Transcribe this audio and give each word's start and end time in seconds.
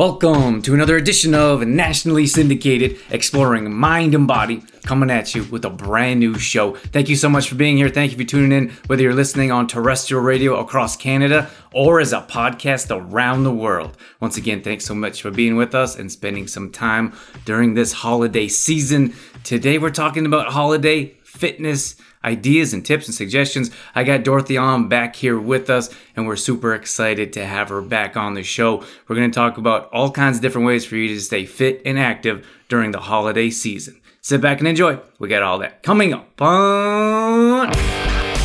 Welcome 0.00 0.62
to 0.62 0.72
another 0.72 0.96
edition 0.96 1.34
of 1.34 1.66
nationally 1.66 2.26
syndicated 2.26 2.98
Exploring 3.10 3.70
Mind 3.70 4.14
and 4.14 4.26
Body, 4.26 4.62
coming 4.82 5.10
at 5.10 5.34
you 5.34 5.44
with 5.44 5.62
a 5.66 5.68
brand 5.68 6.20
new 6.20 6.38
show. 6.38 6.74
Thank 6.74 7.10
you 7.10 7.16
so 7.16 7.28
much 7.28 7.50
for 7.50 7.54
being 7.54 7.76
here. 7.76 7.90
Thank 7.90 8.10
you 8.10 8.16
for 8.16 8.24
tuning 8.24 8.50
in, 8.50 8.70
whether 8.86 9.02
you're 9.02 9.12
listening 9.12 9.52
on 9.52 9.66
terrestrial 9.66 10.22
radio 10.22 10.58
across 10.58 10.96
Canada 10.96 11.50
or 11.74 12.00
as 12.00 12.14
a 12.14 12.22
podcast 12.22 12.90
around 12.90 13.44
the 13.44 13.52
world. 13.52 13.94
Once 14.20 14.38
again, 14.38 14.62
thanks 14.62 14.86
so 14.86 14.94
much 14.94 15.20
for 15.20 15.30
being 15.30 15.56
with 15.56 15.74
us 15.74 15.98
and 15.98 16.10
spending 16.10 16.48
some 16.48 16.72
time 16.72 17.12
during 17.44 17.74
this 17.74 17.92
holiday 17.92 18.48
season. 18.48 19.12
Today, 19.44 19.76
we're 19.76 19.90
talking 19.90 20.24
about 20.24 20.54
holiday 20.54 21.14
fitness 21.24 21.96
ideas 22.24 22.72
and 22.72 22.84
tips 22.84 23.06
and 23.06 23.14
suggestions. 23.14 23.70
I 23.94 24.04
got 24.04 24.24
Dorothy 24.24 24.56
on 24.56 24.88
back 24.88 25.16
here 25.16 25.38
with 25.38 25.70
us, 25.70 25.90
and 26.16 26.26
we're 26.26 26.36
super 26.36 26.74
excited 26.74 27.32
to 27.34 27.46
have 27.46 27.68
her 27.68 27.82
back 27.82 28.16
on 28.16 28.34
the 28.34 28.42
show. 28.42 28.84
We're 29.08 29.16
going 29.16 29.30
to 29.30 29.34
talk 29.34 29.58
about 29.58 29.90
all 29.92 30.10
kinds 30.10 30.38
of 30.38 30.42
different 30.42 30.66
ways 30.66 30.84
for 30.84 30.96
you 30.96 31.08
to 31.08 31.20
stay 31.20 31.46
fit 31.46 31.82
and 31.84 31.98
active 31.98 32.46
during 32.68 32.92
the 32.92 33.00
holiday 33.00 33.50
season. 33.50 34.00
Sit 34.22 34.40
back 34.40 34.58
and 34.58 34.68
enjoy. 34.68 34.98
We 35.18 35.28
got 35.28 35.42
all 35.42 35.58
that 35.60 35.82
coming 35.82 36.12
up 36.12 36.40
on. 36.40 37.70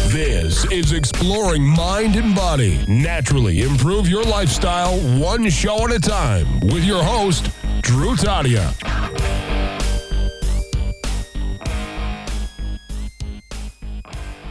This 0.08 0.64
is 0.72 0.94
Exploring 0.94 1.68
Mind 1.68 2.16
and 2.16 2.34
Body. 2.34 2.80
Naturally 2.88 3.64
improve 3.64 4.08
your 4.08 4.24
lifestyle 4.24 4.98
one 5.20 5.50
show 5.50 5.86
at 5.86 5.92
a 5.92 6.00
time 6.00 6.62
with 6.62 6.86
your 6.86 7.04
host, 7.04 7.50
Drew 7.82 8.16
Tadia. 8.16 9.35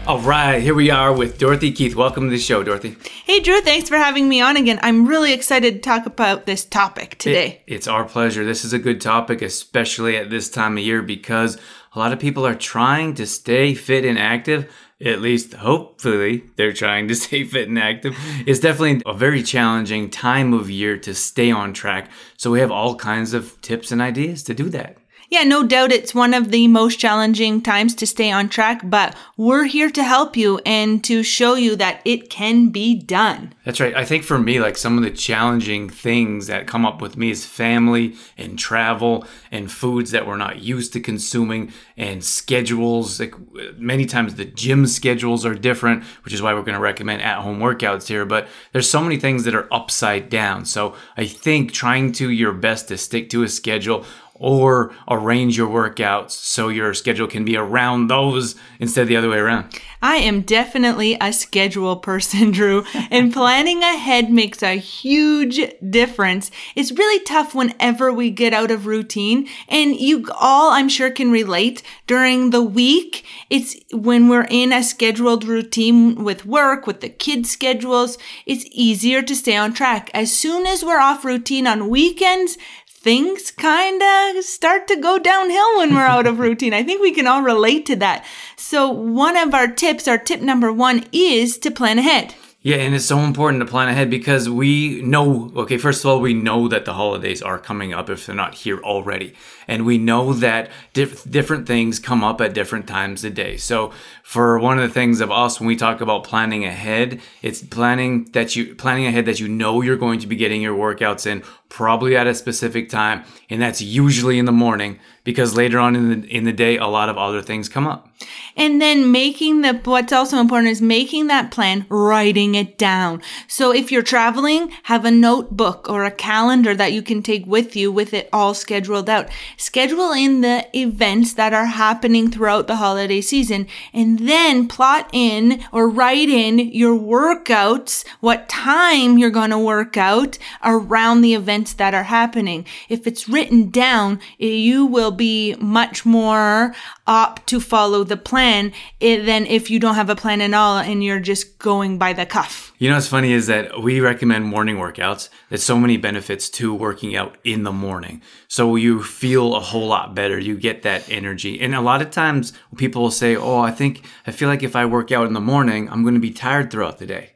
All 0.07 0.21
right, 0.21 0.61
here 0.61 0.75
we 0.75 0.91
are 0.91 1.15
with 1.15 1.39
Dorothy 1.39 1.73
Keith. 1.73 1.95
Welcome 1.95 2.25
to 2.25 2.31
the 2.31 2.39
show, 2.39 2.63
Dorothy. 2.63 2.97
Hey, 3.25 3.41
Drew, 3.41 3.63
thanks 3.63 3.89
for 3.89 3.97
having 3.97 4.29
me 4.29 4.39
on 4.43 4.59
again. 4.59 4.79
I'm 4.83 5.07
really 5.09 5.33
excited 5.33 5.75
to 5.75 5.81
talk 5.81 6.05
about 6.05 6.45
this 6.45 6.63
topic 6.63 7.17
today. 7.19 7.63
It- 7.67 7.75
it's 7.75 7.89
our 7.89 8.05
pleasure. 8.05 8.45
This 8.45 8.67
is 8.67 8.75
a 8.75 8.79
good 8.79 9.01
topic, 9.01 9.41
especially 9.41 10.19
at 10.19 10.29
this 10.29 10.51
time 10.51 10.77
of 10.77 10.85
year, 10.85 11.01
because 11.01 11.57
a 11.95 11.99
lot 11.99 12.13
of 12.13 12.19
people 12.19 12.47
are 12.47 12.55
trying 12.55 13.15
to 13.15 13.27
stay 13.27 13.73
fit 13.73 14.05
and 14.05 14.19
active. 14.19 14.67
At 15.03 15.23
least, 15.23 15.55
hopefully, 15.55 16.45
they're 16.57 16.75
trying 16.75 17.09
to 17.09 17.15
stay 17.25 17.45
fit 17.45 17.69
and 17.69 17.79
active. 17.79 18.15
It's 18.47 18.61
definitely 18.61 19.01
a 19.07 19.15
very 19.15 19.43
challenging 19.43 20.11
time 20.11 20.53
of 20.53 20.69
year 20.71 20.99
to 20.99 21.15
stay 21.15 21.51
on 21.51 21.73
track. 21.73 22.11
So, 22.37 22.51
we 22.51 22.61
have 22.61 22.71
all 22.71 22.95
kinds 22.97 23.33
of 23.33 23.59
tips 23.63 23.91
and 23.91 24.03
ideas 24.03 24.43
to 24.45 24.55
do 24.55 24.69
that. 24.69 24.99
Yeah, 25.35 25.43
no 25.43 25.65
doubt 25.65 25.91
it's 25.91 26.15
one 26.15 26.33
of 26.33 26.53
the 26.53 26.69
most 26.69 27.01
challenging 27.01 27.61
times 27.61 27.93
to 27.97 28.07
stay 28.07 28.31
on 28.31 28.49
track, 28.49 28.83
but 28.85 29.17
we're 29.37 29.65
here 29.65 29.91
to 29.91 30.05
help 30.05 30.37
you 30.37 30.61
and 30.65 31.03
to 31.03 31.25
show 31.25 31.55
you 31.55 31.75
that 31.75 32.01
it 32.05 32.31
can 32.31 32.69
be 32.69 32.95
done. 32.95 33.53
That's 33.65 33.81
right. 33.81 33.97
I 33.97 34.05
think 34.05 34.23
for 34.23 34.39
me, 34.39 34.61
like 34.61 34.77
some 34.77 34.97
of 34.97 35.03
the 35.03 35.11
challenging 35.11 35.91
things 35.91 36.47
that 36.47 36.69
come 36.69 36.87
up 36.87 37.03
with 37.03 37.17
me 37.17 37.31
is 37.31 37.45
family 37.45 38.15
and 38.39 38.57
travel 38.57 39.27
and 39.51 39.73
foods 39.73 40.13
that 40.13 40.25
we're 40.25 40.37
not 40.37 40.61
used 40.61 40.93
to 40.93 41.01
consuming 41.01 41.73
and 41.97 42.23
schedules. 42.23 43.19
Like 43.19 43.35
many 43.77 44.07
times 44.07 44.37
the 44.37 44.45
gym 44.45 44.87
schedules 44.87 45.45
are 45.45 45.55
different, 45.57 46.05
which 46.25 46.33
is 46.33 46.43
why 46.43 46.55
we're 46.55 46.61
going 46.61 46.77
to 46.77 46.81
recommend 46.81 47.23
at 47.23 47.41
home 47.41 47.59
workouts 47.59 48.07
here. 48.07 48.25
But 48.25 48.47
there's 48.71 48.89
so 48.89 49.01
many 49.01 49.17
things 49.17 49.43
that 49.45 49.55
are 49.57 49.67
upside 49.73 50.29
down. 50.29 50.65
So 50.65 50.95
I 51.17 51.27
think 51.27 51.73
trying 51.73 52.13
to 52.13 52.31
your 52.31 52.53
best 52.53 52.87
to 52.89 52.97
stick 52.97 53.31
to 53.31 53.43
a 53.43 53.49
schedule 53.49 54.05
or 54.35 54.93
arrange 55.09 55.57
your 55.57 55.69
workouts 55.69 56.33
so 56.33 56.69
your 56.69 56.93
schedule 56.93 57.27
can 57.27 57.45
be 57.45 57.57
around 57.57 58.09
those 58.09 58.57
instead 58.81 59.03
of 59.03 59.09
the 59.09 59.17
other 59.17 59.31
way 59.31 59.39
around. 59.39 59.81
I 60.03 60.17
am 60.17 60.43
definitely 60.43 61.17
a 61.19 61.33
schedule 61.33 61.97
person, 61.97 62.51
Drew, 62.53 62.85
and 63.11 63.33
planning 63.33 63.83
ahead 63.83 64.31
makes 64.31 64.63
a 64.63 64.77
huge 64.77 65.61
difference. 65.89 66.51
It's 66.75 66.93
really 66.93 67.25
tough 67.25 67.55
whenever 67.55 68.13
we 68.13 68.31
get 68.31 68.53
out 68.53 68.71
of 68.71 68.87
routine, 68.87 69.49
and 69.67 69.99
you 69.99 70.29
all, 70.39 70.73
I'm 70.73 70.91
sure, 70.91 71.11
can 71.11 71.31
relate 71.31 71.83
during 72.07 72.51
the 72.51 72.63
week. 72.63 73.25
It's 73.49 73.77
when 73.93 74.29
we're 74.29 74.49
in 74.51 74.73
a 74.73 74.83
scheduled 74.83 75.45
routine 75.45 76.23
with 76.23 76.45
work, 76.45 76.87
with 76.87 77.01
the 77.01 77.09
kids' 77.09 77.51
schedules, 77.51 78.19
it's 78.45 78.67
easier 78.73 79.23
to 79.23 79.35
stay 79.35 79.57
on 79.57 79.73
track. 79.73 80.11
As 80.13 80.31
soon 80.31 80.67
as 80.67 80.85
we're 80.85 81.01
off 81.01 81.25
routine 81.25 81.67
on 81.67 81.89
weekends, 81.89 82.59
things 83.05 83.51
kind 83.51 84.03
of 84.03 84.43
start 84.43 84.89
to 84.89 84.97
go 84.97 85.19
downhill 85.19 85.77
when 85.77 85.95
we're 85.95 86.01
out 86.01 86.27
of 86.27 86.39
routine. 86.39 86.73
I 86.73 86.83
think 86.83 87.03
we 87.03 87.13
can 87.13 87.27
all 87.27 87.43
relate 87.43 87.85
to 87.87 87.97
that. 87.97 88.25
So, 88.57 88.89
one 88.89 89.37
of 89.37 89.53
our 89.53 89.69
tips, 89.69 90.09
our 90.09 90.17
tip 90.17 90.41
number 90.41 90.73
one, 90.73 91.05
is 91.13 91.59
to 91.59 91.71
plan 91.71 91.99
ahead. 91.99 92.35
Yeah, 92.63 92.77
and 92.77 92.95
it's 92.95 93.05
so 93.05 93.19
important 93.19 93.61
to 93.61 93.67
plan 93.67 93.89
ahead 93.89 94.09
because 94.09 94.49
we 94.49 95.03
know, 95.03 95.53
okay, 95.55 95.77
first 95.77 96.03
of 96.03 96.07
all, 96.11 96.19
we 96.19 96.33
know 96.33 96.67
that 96.69 96.87
the 96.87 96.95
holidays 96.95 97.43
are 97.43 97.59
coming 97.59 97.93
up 97.93 98.09
if 98.09 98.25
they're 98.25 98.35
not 98.35 98.55
here 98.55 98.79
already. 98.79 99.35
And 99.67 99.85
we 99.87 99.99
know 99.99 100.33
that 100.35 100.71
diff- 100.93 101.29
different 101.31 101.67
things 101.67 101.99
come 101.99 102.25
up 102.25 102.41
at 102.41 102.55
different 102.55 102.87
times 102.87 103.25
of 103.25 103.35
day. 103.35 103.57
So, 103.57 103.93
for 104.23 104.59
one 104.59 104.79
of 104.79 104.89
the 104.89 104.95
things 104.95 105.21
of 105.21 105.31
us 105.31 105.61
when 105.61 105.67
we 105.67 105.77
talk 105.77 106.01
about 106.01 106.25
planning 106.25 106.65
ahead, 106.65 107.21
it's 107.43 107.63
planning 107.63 108.25
that 108.33 108.57
you 108.57 108.75
planning 108.75 109.07
ahead 109.07 109.27
that 109.27 109.41
you 109.41 109.49
know 109.49 109.83
you're 109.83 109.97
going 109.97 110.21
to 110.21 110.27
be 110.27 110.37
getting 110.37 110.63
your 110.63 110.77
workouts 110.77 111.27
in 111.27 111.43
probably 111.69 112.17
at 112.17 112.27
a 112.27 112.35
specific 112.35 112.89
time, 112.89 113.25
and 113.51 113.61
that's 113.61 113.81
usually 113.83 114.39
in 114.39 114.45
the 114.45 114.53
morning 114.53 114.99
because 115.25 115.57
later 115.57 115.79
on 115.79 115.97
in 115.97 116.21
the 116.21 116.29
in 116.29 116.45
the 116.45 116.53
day 116.53 116.79
a 116.79 116.87
lot 116.87 117.09
of 117.09 117.19
other 117.19 117.43
things 117.43 117.69
come 117.69 117.87
up. 117.87 118.09
And 118.57 118.81
then 118.81 119.11
making 119.11 119.63
the, 119.63 119.75
what's 119.85 120.13
also 120.13 120.39
important 120.39 120.71
is 120.71 120.81
making 120.81 121.27
that 121.27 121.51
plan, 121.51 121.87
writing 121.89 122.55
it 122.55 122.79
down. 122.79 123.21
So 123.49 123.73
if 123.73 123.91
you're 123.91 124.03
traveling, 124.03 124.71
have 124.85 125.05
a 125.05 125.11
notebook 125.11 125.89
or 125.89 126.05
a 126.05 126.11
calendar 126.11 126.75
that 126.77 126.93
you 126.93 127.03
can 127.03 127.23
take 127.23 127.45
with 127.47 127.75
you 127.75 127.91
with 127.91 128.15
it 128.15 128.29
all 128.33 128.55
scheduled 128.55 129.11
out. 129.11 129.29
Schedule 129.57 130.13
in 130.13 130.41
the 130.41 130.67
events 130.77 131.35
that 131.35 131.53
are 131.53 131.67
happening 131.67 132.31
throughout 132.31 132.67
the 132.67 132.77
holiday 132.77 133.21
season 133.21 133.67
and 133.93 134.19
then 134.21 134.69
plot 134.69 135.09
in 135.13 135.65
or 135.73 135.89
write 135.89 136.29
in 136.29 136.59
your 136.59 136.99
workouts, 136.99 138.05
what 138.21 138.49
time 138.49 139.19
you're 139.19 139.31
going 139.31 139.51
to 139.51 139.59
work 139.59 139.97
out 139.97 140.39
around 140.63 141.21
the 141.21 141.35
events 141.35 141.75
that 141.75 141.95
are 141.95 142.05
happening. 142.05 142.67
If 142.89 143.07
it's 143.07 143.29
written 143.29 143.71
down, 143.71 144.21
you 144.39 144.87
will 144.87 145.11
be 145.11 145.55
much 145.59 146.05
more 146.05 146.75
apt 147.07 147.47
to 147.49 147.61
follow 147.61 148.05
the 148.05 148.17
plan 148.17 148.73
eh, 149.01 149.25
than 149.25 149.47
if 149.47 149.71
you 149.71 149.79
don't 149.79 149.95
have 149.95 150.11
a 150.11 150.17
plan 150.17 150.41
at 150.41 150.55
all 150.55 150.79
and 150.79 151.03
you're 151.05 151.21
just 151.21 151.59
going 151.59 151.99
by 151.99 152.13
the 152.13 152.27
cuff. 152.27 152.74
You 152.77 152.89
know 152.89 152.97
what's 152.97 153.07
funny 153.07 153.33
is 153.33 153.47
that 153.47 153.81
we 153.81 154.01
recommend 154.01 154.47
morning 154.47 154.79
workouts. 154.79 155.29
There's 155.49 155.63
so 155.63 155.79
many 155.79 155.97
benefits 155.97 156.51
to 156.51 156.75
working 156.75 157.15
out 157.15 157.37
in 157.45 157.63
the 157.63 157.71
morning. 157.71 158.21
So 158.49 158.75
you 158.75 159.01
feel 159.01 159.55
a 159.55 159.61
whole 159.61 159.87
lot 159.87 160.13
better. 160.13 160.41
You 160.41 160.57
get 160.57 160.83
that 160.83 161.09
energy. 161.09 161.61
And 161.61 161.73
a 161.73 161.81
lot 161.81 162.03
of 162.03 162.11
times 162.11 162.53
people 162.77 163.03
will 163.03 163.13
say, 163.13 163.37
Oh, 163.37 163.61
I 163.61 163.71
think, 163.71 164.05
I 164.27 164.33
feel 164.33 164.49
like 164.49 164.65
if 164.65 164.75
I 164.75 164.87
work 164.87 165.13
out 165.13 165.29
in 165.29 165.35
the 165.35 165.41
morning, 165.41 165.89
I'm 165.89 166.03
going 166.03 166.15
to 166.15 166.21
be 166.21 166.33
tired 166.33 166.73
throughout 166.73 166.99
the 166.99 167.07
day. 167.07 167.35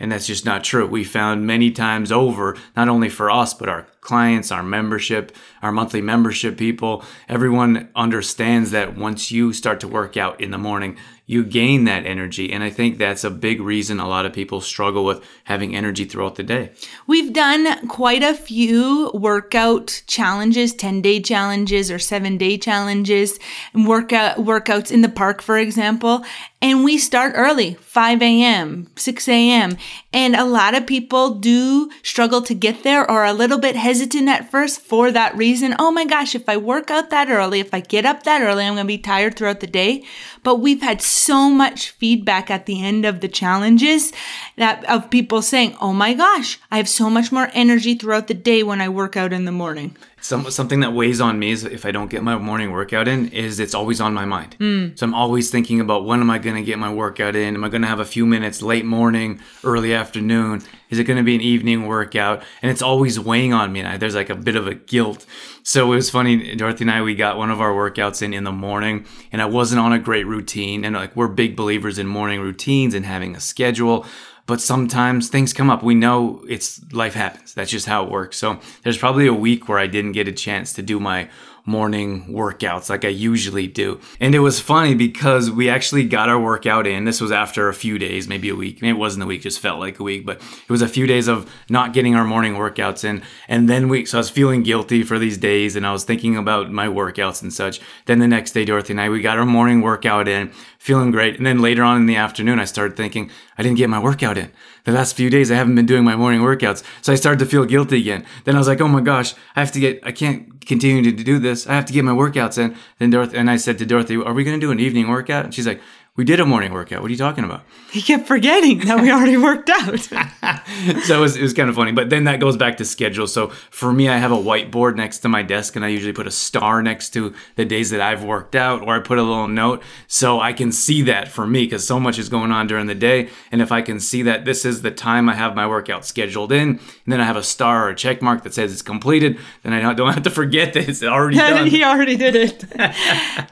And 0.00 0.10
that's 0.10 0.26
just 0.26 0.44
not 0.44 0.64
true. 0.64 0.84
We 0.84 1.04
found 1.04 1.46
many 1.46 1.70
times 1.70 2.10
over, 2.10 2.56
not 2.76 2.88
only 2.88 3.08
for 3.08 3.30
us, 3.30 3.54
but 3.54 3.68
our 3.68 3.86
clients, 4.02 4.50
our 4.50 4.62
membership, 4.62 5.34
our 5.62 5.72
monthly 5.72 6.02
membership 6.02 6.58
people, 6.58 7.04
everyone 7.28 7.88
understands 7.94 8.72
that 8.72 8.96
once 8.96 9.30
you 9.30 9.52
start 9.52 9.80
to 9.80 9.88
work 9.88 10.16
out 10.16 10.40
in 10.40 10.50
the 10.50 10.58
morning, 10.58 10.98
you 11.24 11.44
gain 11.44 11.84
that 11.84 12.04
energy. 12.04 12.52
And 12.52 12.64
I 12.64 12.70
think 12.70 12.98
that's 12.98 13.22
a 13.22 13.30
big 13.30 13.60
reason 13.60 14.00
a 14.00 14.08
lot 14.08 14.26
of 14.26 14.32
people 14.32 14.60
struggle 14.60 15.04
with 15.04 15.24
having 15.44 15.74
energy 15.74 16.04
throughout 16.04 16.34
the 16.34 16.42
day. 16.42 16.72
We've 17.06 17.32
done 17.32 17.88
quite 17.88 18.22
a 18.22 18.34
few 18.34 19.10
workout 19.14 20.02
challenges, 20.06 20.74
10 20.74 21.00
day 21.00 21.20
challenges 21.20 21.90
or 21.90 21.98
seven 21.98 22.36
day 22.36 22.58
challenges, 22.58 23.38
and 23.72 23.86
workout 23.86 24.36
workouts 24.38 24.90
in 24.90 25.02
the 25.02 25.08
park, 25.08 25.40
for 25.40 25.58
example. 25.58 26.24
And 26.60 26.84
we 26.84 26.98
start 26.98 27.32
early, 27.34 27.74
5 27.74 28.22
a.m., 28.22 28.88
6 28.96 29.28
a.m. 29.28 29.76
And 30.12 30.36
a 30.36 30.44
lot 30.44 30.74
of 30.74 30.86
people 30.86 31.36
do 31.36 31.90
struggle 32.02 32.42
to 32.42 32.54
get 32.54 32.82
there 32.82 33.08
or 33.10 33.24
a 33.24 33.32
little 33.32 33.58
bit 33.58 33.74
hesitant 33.74 33.91
at 34.00 34.50
first 34.50 34.80
for 34.80 35.10
that 35.10 35.36
reason. 35.36 35.74
Oh 35.78 35.90
my 35.90 36.04
gosh, 36.04 36.34
if 36.34 36.48
I 36.48 36.56
work 36.56 36.90
out 36.90 37.10
that 37.10 37.28
early, 37.28 37.60
if 37.60 37.74
I 37.74 37.80
get 37.80 38.06
up 38.06 38.22
that 38.22 38.40
early, 38.40 38.64
I'm 38.64 38.74
going 38.74 38.84
to 38.84 38.88
be 38.88 38.98
tired 38.98 39.36
throughout 39.36 39.60
the 39.60 39.66
day. 39.66 40.04
But 40.42 40.60
we've 40.60 40.82
had 40.82 41.02
so 41.02 41.50
much 41.50 41.90
feedback 41.90 42.50
at 42.50 42.66
the 42.66 42.82
end 42.82 43.04
of 43.04 43.20
the 43.20 43.28
challenges 43.28 44.12
that 44.56 44.84
of 44.84 45.10
people 45.10 45.42
saying, 45.42 45.76
"Oh 45.80 45.92
my 45.92 46.14
gosh, 46.14 46.58
I 46.70 46.76
have 46.76 46.88
so 46.88 47.10
much 47.10 47.32
more 47.32 47.50
energy 47.52 47.94
throughout 47.94 48.28
the 48.28 48.34
day 48.34 48.62
when 48.62 48.80
I 48.80 48.88
work 48.88 49.16
out 49.16 49.32
in 49.32 49.44
the 49.44 49.52
morning." 49.52 49.96
Some, 50.22 50.48
something 50.52 50.80
that 50.80 50.92
weighs 50.92 51.20
on 51.20 51.40
me 51.40 51.50
is 51.50 51.64
if 51.64 51.84
I 51.84 51.90
don't 51.90 52.08
get 52.08 52.22
my 52.22 52.38
morning 52.38 52.70
workout 52.70 53.08
in, 53.08 53.28
is 53.30 53.58
it's 53.58 53.74
always 53.74 54.00
on 54.00 54.14
my 54.14 54.24
mind. 54.24 54.54
Hmm. 54.54 54.90
So 54.94 55.04
I'm 55.04 55.14
always 55.14 55.50
thinking 55.50 55.80
about 55.80 56.04
when 56.04 56.20
am 56.20 56.30
I 56.30 56.38
going 56.38 56.54
to 56.54 56.62
get 56.62 56.78
my 56.78 56.92
workout 56.92 57.34
in? 57.34 57.56
Am 57.56 57.64
I 57.64 57.68
going 57.68 57.82
to 57.82 57.88
have 57.88 57.98
a 57.98 58.04
few 58.04 58.24
minutes 58.24 58.62
late 58.62 58.84
morning, 58.84 59.40
early 59.64 59.92
afternoon? 59.92 60.62
Is 60.90 61.00
it 61.00 61.04
going 61.04 61.16
to 61.16 61.24
be 61.24 61.34
an 61.34 61.40
evening 61.40 61.86
workout? 61.86 62.44
And 62.62 62.70
it's 62.70 62.82
always 62.82 63.18
weighing 63.18 63.52
on 63.52 63.72
me. 63.72 63.80
And 63.80 63.88
I, 63.88 63.96
there's 63.96 64.14
like 64.14 64.30
a 64.30 64.36
bit 64.36 64.54
of 64.54 64.68
a 64.68 64.74
guilt. 64.74 65.26
So 65.64 65.92
it 65.92 65.96
was 65.96 66.08
funny. 66.08 66.54
Dorothy 66.54 66.84
and 66.84 66.90
I, 66.92 67.02
we 67.02 67.16
got 67.16 67.36
one 67.36 67.50
of 67.50 67.60
our 67.60 67.72
workouts 67.72 68.22
in 68.22 68.32
in 68.32 68.44
the 68.44 68.52
morning, 68.52 69.06
and 69.32 69.42
I 69.42 69.46
wasn't 69.46 69.80
on 69.80 69.92
a 69.92 69.98
great 69.98 70.26
routine. 70.26 70.84
And 70.84 70.94
like 70.94 71.16
we're 71.16 71.28
big 71.28 71.56
believers 71.56 71.98
in 71.98 72.06
morning 72.06 72.40
routines 72.40 72.94
and 72.94 73.04
having 73.04 73.34
a 73.34 73.40
schedule 73.40 74.06
but 74.46 74.60
sometimes 74.60 75.28
things 75.28 75.52
come 75.52 75.70
up. 75.70 75.82
We 75.82 75.94
know 75.94 76.44
it's 76.48 76.80
life 76.92 77.14
happens. 77.14 77.54
That's 77.54 77.70
just 77.70 77.86
how 77.86 78.04
it 78.04 78.10
works. 78.10 78.38
So 78.38 78.58
there's 78.82 78.98
probably 78.98 79.26
a 79.26 79.34
week 79.34 79.68
where 79.68 79.78
I 79.78 79.86
didn't 79.86 80.12
get 80.12 80.28
a 80.28 80.32
chance 80.32 80.72
to 80.74 80.82
do 80.82 80.98
my 80.98 81.28
morning 81.64 82.24
workouts 82.26 82.90
like 82.90 83.04
I 83.04 83.08
usually 83.08 83.66
do. 83.66 84.00
And 84.18 84.34
it 84.34 84.40
was 84.40 84.58
funny 84.58 84.94
because 84.94 85.50
we 85.50 85.68
actually 85.68 86.04
got 86.04 86.28
our 86.28 86.40
workout 86.40 86.86
in. 86.86 87.04
This 87.04 87.20
was 87.20 87.30
after 87.30 87.68
a 87.68 87.74
few 87.74 87.98
days, 87.98 88.26
maybe 88.26 88.48
a 88.48 88.56
week. 88.56 88.82
Maybe 88.82 88.96
it 88.96 88.98
wasn't 88.98 89.22
a 89.22 89.26
week, 89.26 89.42
just 89.42 89.60
felt 89.60 89.78
like 89.78 90.00
a 90.00 90.02
week, 90.02 90.26
but 90.26 90.38
it 90.38 90.70
was 90.70 90.82
a 90.82 90.88
few 90.88 91.06
days 91.06 91.28
of 91.28 91.50
not 91.68 91.92
getting 91.92 92.16
our 92.16 92.24
morning 92.24 92.54
workouts 92.54 93.04
in. 93.04 93.22
And 93.46 93.68
then 93.68 93.88
we, 93.88 94.06
so 94.06 94.18
I 94.18 94.20
was 94.20 94.30
feeling 94.30 94.64
guilty 94.64 95.04
for 95.04 95.18
these 95.18 95.38
days 95.38 95.76
and 95.76 95.86
I 95.86 95.92
was 95.92 96.04
thinking 96.04 96.36
about 96.36 96.72
my 96.72 96.88
workouts 96.88 97.42
and 97.42 97.52
such. 97.52 97.80
Then 98.06 98.18
the 98.18 98.28
next 98.28 98.52
day, 98.52 98.64
Dorothy 98.64 98.94
and 98.94 99.00
I, 99.00 99.08
we 99.08 99.20
got 99.20 99.38
our 99.38 99.46
morning 99.46 99.82
workout 99.82 100.26
in, 100.26 100.50
feeling 100.82 101.12
great. 101.12 101.36
And 101.36 101.46
then 101.46 101.60
later 101.60 101.84
on 101.84 101.96
in 101.96 102.06
the 102.06 102.16
afternoon, 102.16 102.58
I 102.58 102.64
started 102.64 102.96
thinking, 102.96 103.30
I 103.56 103.62
didn't 103.62 103.78
get 103.78 103.88
my 103.88 104.00
workout 104.00 104.36
in. 104.36 104.50
The 104.82 104.90
last 104.90 105.14
few 105.14 105.30
days, 105.30 105.48
I 105.48 105.54
haven't 105.54 105.76
been 105.76 105.86
doing 105.86 106.02
my 106.02 106.16
morning 106.16 106.40
workouts. 106.40 106.82
So 107.02 107.12
I 107.12 107.14
started 107.14 107.38
to 107.38 107.46
feel 107.46 107.64
guilty 107.64 108.00
again. 108.00 108.26
Then 108.42 108.56
I 108.56 108.58
was 108.58 108.66
like, 108.66 108.80
oh 108.80 108.88
my 108.88 109.00
gosh, 109.00 109.34
I 109.54 109.60
have 109.60 109.70
to 109.72 109.78
get, 109.78 110.00
I 110.02 110.10
can't 110.10 110.66
continue 110.66 111.00
to 111.04 111.12
do 111.22 111.38
this. 111.38 111.68
I 111.68 111.74
have 111.74 111.84
to 111.84 111.92
get 111.92 112.04
my 112.04 112.10
workouts 112.10 112.58
in. 112.58 112.74
Then 112.98 113.10
Dorothy, 113.10 113.36
and 113.36 113.48
I 113.48 113.58
said 113.58 113.78
to 113.78 113.86
Dorothy, 113.86 114.16
are 114.16 114.34
we 114.34 114.42
going 114.42 114.58
to 114.58 114.66
do 114.66 114.72
an 114.72 114.80
evening 114.80 115.06
workout? 115.06 115.44
And 115.44 115.54
she's 115.54 115.68
like, 115.68 115.80
we 116.14 116.24
did 116.24 116.40
a 116.40 116.44
morning 116.44 116.74
workout. 116.74 117.00
What 117.00 117.08
are 117.08 117.12
you 117.12 117.16
talking 117.16 117.42
about? 117.42 117.62
He 117.90 118.02
kept 118.02 118.26
forgetting 118.26 118.80
that 118.80 119.00
we 119.00 119.10
already 119.10 119.38
worked 119.38 119.70
out. 119.70 119.98
so 121.04 121.16
it 121.16 121.20
was, 121.20 121.36
it 121.36 121.42
was 121.42 121.54
kind 121.54 121.70
of 121.70 121.74
funny. 121.74 121.92
But 121.92 122.10
then 122.10 122.24
that 122.24 122.38
goes 122.38 122.54
back 122.54 122.76
to 122.78 122.84
schedule. 122.84 123.26
So 123.26 123.48
for 123.70 123.94
me, 123.94 124.10
I 124.10 124.18
have 124.18 124.30
a 124.30 124.36
whiteboard 124.36 124.94
next 124.96 125.20
to 125.20 125.30
my 125.30 125.42
desk, 125.42 125.74
and 125.74 125.82
I 125.84 125.88
usually 125.88 126.12
put 126.12 126.26
a 126.26 126.30
star 126.30 126.82
next 126.82 127.10
to 127.10 127.34
the 127.56 127.64
days 127.64 127.88
that 127.90 128.02
I've 128.02 128.24
worked 128.24 128.54
out, 128.54 128.82
or 128.82 128.96
I 128.96 129.00
put 129.00 129.16
a 129.16 129.22
little 129.22 129.48
note 129.48 129.82
so 130.06 130.38
I 130.38 130.52
can 130.52 130.70
see 130.70 131.00
that 131.02 131.28
for 131.28 131.46
me 131.46 131.64
because 131.64 131.86
so 131.86 131.98
much 131.98 132.18
is 132.18 132.28
going 132.28 132.52
on 132.52 132.66
during 132.66 132.88
the 132.88 132.94
day. 132.94 133.30
And 133.50 133.62
if 133.62 133.72
I 133.72 133.80
can 133.80 133.98
see 133.98 134.20
that 134.22 134.44
this 134.44 134.66
is 134.66 134.82
the 134.82 134.90
time 134.90 135.30
I 135.30 135.34
have 135.34 135.54
my 135.54 135.66
workout 135.66 136.04
scheduled 136.04 136.52
in, 136.52 136.68
and 136.68 136.80
then 137.06 137.22
I 137.22 137.24
have 137.24 137.36
a 137.36 137.42
star 137.42 137.86
or 137.86 137.88
a 137.90 137.94
check 137.94 138.20
mark 138.20 138.42
that 138.42 138.52
says 138.52 138.70
it's 138.70 138.82
completed, 138.82 139.38
then 139.62 139.72
I 139.72 139.94
don't 139.94 140.12
have 140.12 140.24
to 140.24 140.30
forget 140.30 140.74
that 140.74 140.90
it's 140.90 141.02
already 141.02 141.38
done. 141.38 141.66
he 141.68 141.82
already 141.82 142.16
did 142.16 142.36
it. 142.36 142.64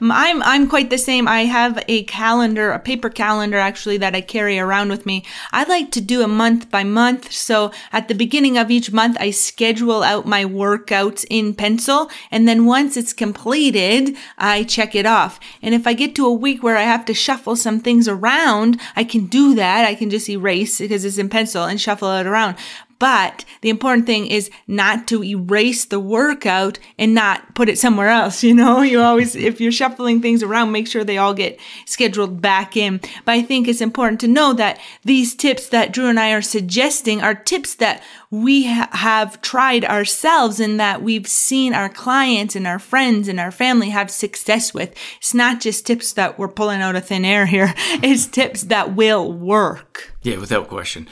I'm 0.01 0.43
I'm 0.43 0.69
quite 0.69 0.91
the 0.91 0.99
same. 0.99 1.27
I 1.27 1.45
have 1.45 1.83
a 1.87 2.03
calendar, 2.03 2.50
a 2.57 2.79
paper 2.79 3.09
calendar 3.09 3.57
actually 3.57 3.97
that 3.97 4.15
I 4.15 4.21
carry 4.21 4.59
around 4.59 4.89
with 4.89 5.05
me. 5.05 5.23
I 5.51 5.63
like 5.63 5.91
to 5.91 6.01
do 6.01 6.23
a 6.23 6.27
month 6.27 6.69
by 6.69 6.83
month. 6.83 7.31
So 7.31 7.71
at 7.91 8.07
the 8.07 8.15
beginning 8.15 8.57
of 8.57 8.69
each 8.69 8.91
month, 8.91 9.17
I 9.19 9.31
schedule 9.31 10.03
out 10.03 10.25
my 10.25 10.43
workouts 10.43 11.25
in 11.29 11.53
pencil, 11.55 12.09
and 12.29 12.47
then 12.47 12.65
once 12.65 12.97
it's 12.97 13.13
completed, 13.13 14.15
I 14.37 14.63
check 14.63 14.95
it 14.95 15.05
off. 15.05 15.39
And 15.61 15.73
if 15.73 15.87
I 15.87 15.93
get 15.93 16.15
to 16.15 16.25
a 16.25 16.33
week 16.33 16.61
where 16.61 16.77
I 16.77 16.83
have 16.83 17.05
to 17.05 17.13
shuffle 17.13 17.55
some 17.55 17.79
things 17.79 18.07
around, 18.07 18.79
I 18.95 19.03
can 19.03 19.27
do 19.27 19.55
that. 19.55 19.85
I 19.85 19.95
can 19.95 20.09
just 20.09 20.29
erase 20.29 20.79
because 20.79 21.05
it's 21.05 21.17
in 21.17 21.29
pencil 21.29 21.63
and 21.63 21.79
shuffle 21.79 22.11
it 22.11 22.27
around. 22.27 22.57
But 23.01 23.45
the 23.61 23.71
important 23.71 24.05
thing 24.05 24.27
is 24.27 24.51
not 24.67 25.07
to 25.07 25.23
erase 25.23 25.85
the 25.85 25.99
workout 25.99 26.77
and 26.99 27.15
not 27.15 27.55
put 27.55 27.67
it 27.67 27.79
somewhere 27.79 28.09
else. 28.09 28.43
You 28.51 28.57
know, 28.57 28.81
you 28.81 28.99
always, 28.99 29.33
if 29.33 29.61
you're 29.61 29.71
shuffling 29.71 30.21
things 30.21 30.43
around, 30.43 30.73
make 30.73 30.85
sure 30.85 31.05
they 31.05 31.17
all 31.17 31.33
get 31.33 31.57
scheduled 31.85 32.41
back 32.41 32.75
in. 32.75 32.99
But 33.23 33.31
I 33.31 33.41
think 33.41 33.65
it's 33.65 33.79
important 33.79 34.19
to 34.21 34.27
know 34.27 34.51
that 34.53 34.77
these 35.05 35.33
tips 35.33 35.69
that 35.69 35.93
Drew 35.93 36.09
and 36.09 36.19
I 36.19 36.33
are 36.33 36.41
suggesting 36.41 37.21
are 37.21 37.33
tips 37.33 37.75
that 37.75 38.03
we 38.29 38.67
ha- 38.67 38.89
have 38.91 39.41
tried 39.41 39.85
ourselves 39.85 40.59
and 40.59 40.79
that 40.81 41.01
we've 41.01 41.27
seen 41.27 41.73
our 41.73 41.87
clients 41.87 42.57
and 42.57 42.67
our 42.67 42.79
friends 42.79 43.29
and 43.29 43.39
our 43.39 43.51
family 43.51 43.89
have 43.89 44.11
success 44.11 44.73
with. 44.73 44.93
It's 45.17 45.33
not 45.33 45.61
just 45.61 45.85
tips 45.85 46.11
that 46.13 46.37
we're 46.37 46.49
pulling 46.49 46.81
out 46.81 46.97
of 46.97 47.05
thin 47.05 47.23
air 47.23 47.45
here. 47.45 47.73
It's 48.03 48.25
tips 48.25 48.63
that 48.63 48.95
will 48.95 49.31
work. 49.31 50.13
Yeah, 50.23 50.37
without 50.37 50.67
question. 50.67 51.07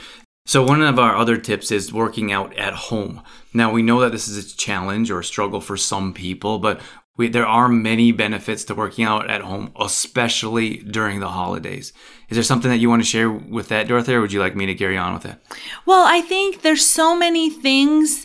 So, 0.46 0.64
one 0.64 0.82
of 0.82 0.98
our 0.98 1.16
other 1.16 1.36
tips 1.36 1.70
is 1.70 1.92
working 1.92 2.32
out 2.32 2.56
at 2.56 2.72
home. 2.72 3.22
Now, 3.52 3.70
we 3.70 3.82
know 3.82 4.00
that 4.00 4.10
this 4.10 4.26
is 4.26 4.52
a 4.52 4.56
challenge 4.56 5.10
or 5.10 5.20
a 5.20 5.24
struggle 5.24 5.60
for 5.60 5.76
some 5.76 6.12
people, 6.12 6.58
but 6.58 6.80
we, 7.20 7.28
there 7.28 7.46
are 7.46 7.68
many 7.68 8.12
benefits 8.12 8.64
to 8.64 8.74
working 8.74 9.04
out 9.04 9.28
at 9.28 9.42
home, 9.42 9.72
especially 9.78 10.78
during 10.78 11.20
the 11.20 11.28
holidays. 11.28 11.92
Is 12.30 12.36
there 12.36 12.44
something 12.44 12.70
that 12.70 12.78
you 12.78 12.88
want 12.88 13.02
to 13.02 13.08
share 13.08 13.28
with 13.28 13.68
that, 13.68 13.88
Dorothy, 13.88 14.14
or 14.14 14.20
would 14.20 14.32
you 14.32 14.38
like 14.38 14.54
me 14.54 14.64
to 14.66 14.74
carry 14.76 14.96
on 14.96 15.14
with 15.14 15.26
it? 15.26 15.34
Well, 15.84 16.06
I 16.06 16.20
think 16.20 16.62
there's 16.62 16.86
so 16.86 17.16
many 17.16 17.50
things 17.50 18.24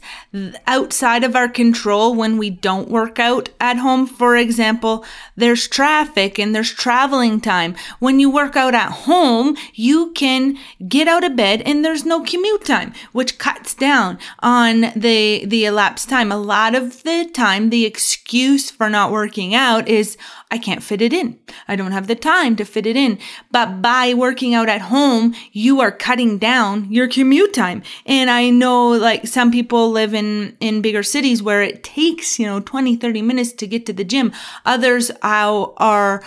outside 0.67 1.23
of 1.23 1.35
our 1.35 1.49
control 1.49 2.13
when 2.13 2.37
we 2.37 2.51
don't 2.51 2.87
work 2.87 3.17
out 3.17 3.49
at 3.59 3.77
home. 3.77 4.05
For 4.05 4.37
example, 4.37 5.03
there's 5.35 5.67
traffic 5.67 6.37
and 6.37 6.53
there's 6.53 6.71
traveling 6.71 7.41
time. 7.41 7.75
When 7.97 8.19
you 8.19 8.29
work 8.29 8.55
out 8.55 8.75
at 8.75 8.91
home, 8.91 9.57
you 9.73 10.11
can 10.11 10.55
get 10.87 11.07
out 11.07 11.23
of 11.23 11.35
bed 11.35 11.63
and 11.63 11.83
there's 11.83 12.05
no 12.05 12.21
commute 12.23 12.63
time, 12.63 12.93
which 13.11 13.39
cuts 13.39 13.73
down 13.73 14.19
on 14.39 14.81
the 14.95 15.45
the 15.45 15.65
elapsed 15.65 16.09
time. 16.09 16.31
A 16.31 16.37
lot 16.37 16.75
of 16.75 17.01
the 17.01 17.27
time, 17.33 17.71
the 17.71 17.85
excuse 17.85 18.69
for 18.69 18.84
not 18.89 19.11
working 19.11 19.55
out 19.55 19.87
is 19.87 20.17
I 20.51 20.57
can't 20.57 20.83
fit 20.83 21.01
it 21.01 21.13
in. 21.13 21.39
I 21.67 21.75
don't 21.75 21.91
have 21.91 22.07
the 22.07 22.15
time 22.15 22.55
to 22.57 22.65
fit 22.65 22.85
it 22.85 22.95
in. 22.95 23.19
But 23.51 23.81
by 23.81 24.13
working 24.13 24.53
out 24.53 24.69
at 24.69 24.81
home, 24.81 25.33
you 25.51 25.81
are 25.81 25.91
cutting 25.91 26.37
down 26.37 26.91
your 26.91 27.07
commute 27.07 27.53
time. 27.53 27.83
And 28.05 28.29
I 28.29 28.49
know 28.49 28.89
like 28.89 29.27
some 29.27 29.51
people 29.51 29.91
live 29.91 30.13
in, 30.13 30.55
in 30.59 30.81
bigger 30.81 31.03
cities 31.03 31.41
where 31.41 31.61
it 31.61 31.83
takes, 31.83 32.39
you 32.39 32.45
know, 32.45 32.59
20, 32.59 32.95
30 32.95 33.21
minutes 33.21 33.53
to 33.53 33.67
get 33.67 33.85
to 33.85 33.93
the 33.93 34.03
gym. 34.03 34.31
Others 34.65 35.11
uh, 35.11 35.15
are, 35.23 35.73
are 35.77 36.23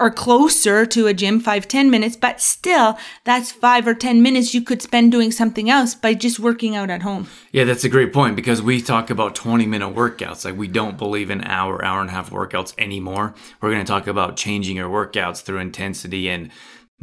are 0.00 0.10
closer 0.10 0.86
to 0.86 1.06
a 1.06 1.14
gym, 1.14 1.40
five 1.40 1.68
ten 1.68 1.90
minutes, 1.90 2.16
but 2.16 2.40
still, 2.40 2.98
that's 3.24 3.52
five 3.52 3.86
or 3.86 3.94
10 3.94 4.22
minutes 4.22 4.54
you 4.54 4.62
could 4.62 4.82
spend 4.82 5.12
doing 5.12 5.30
something 5.30 5.68
else 5.68 5.94
by 5.94 6.14
just 6.14 6.40
working 6.40 6.74
out 6.74 6.90
at 6.90 7.02
home. 7.02 7.28
Yeah, 7.52 7.64
that's 7.64 7.84
a 7.84 7.88
great 7.88 8.12
point 8.12 8.36
because 8.36 8.62
we 8.62 8.80
talk 8.80 9.10
about 9.10 9.34
20 9.34 9.66
minute 9.66 9.94
workouts. 9.94 10.44
Like, 10.44 10.56
we 10.56 10.68
don't 10.68 10.98
believe 10.98 11.30
in 11.30 11.44
hour, 11.44 11.84
hour 11.84 12.00
and 12.00 12.10
a 12.10 12.12
half 12.12 12.30
workouts 12.30 12.74
anymore. 12.78 13.34
We're 13.60 13.70
going 13.70 13.84
to 13.84 13.90
talk 13.90 14.06
about 14.06 14.36
changing 14.36 14.76
your 14.76 14.88
workouts 14.88 15.42
through 15.42 15.58
intensity 15.58 16.28
and 16.28 16.50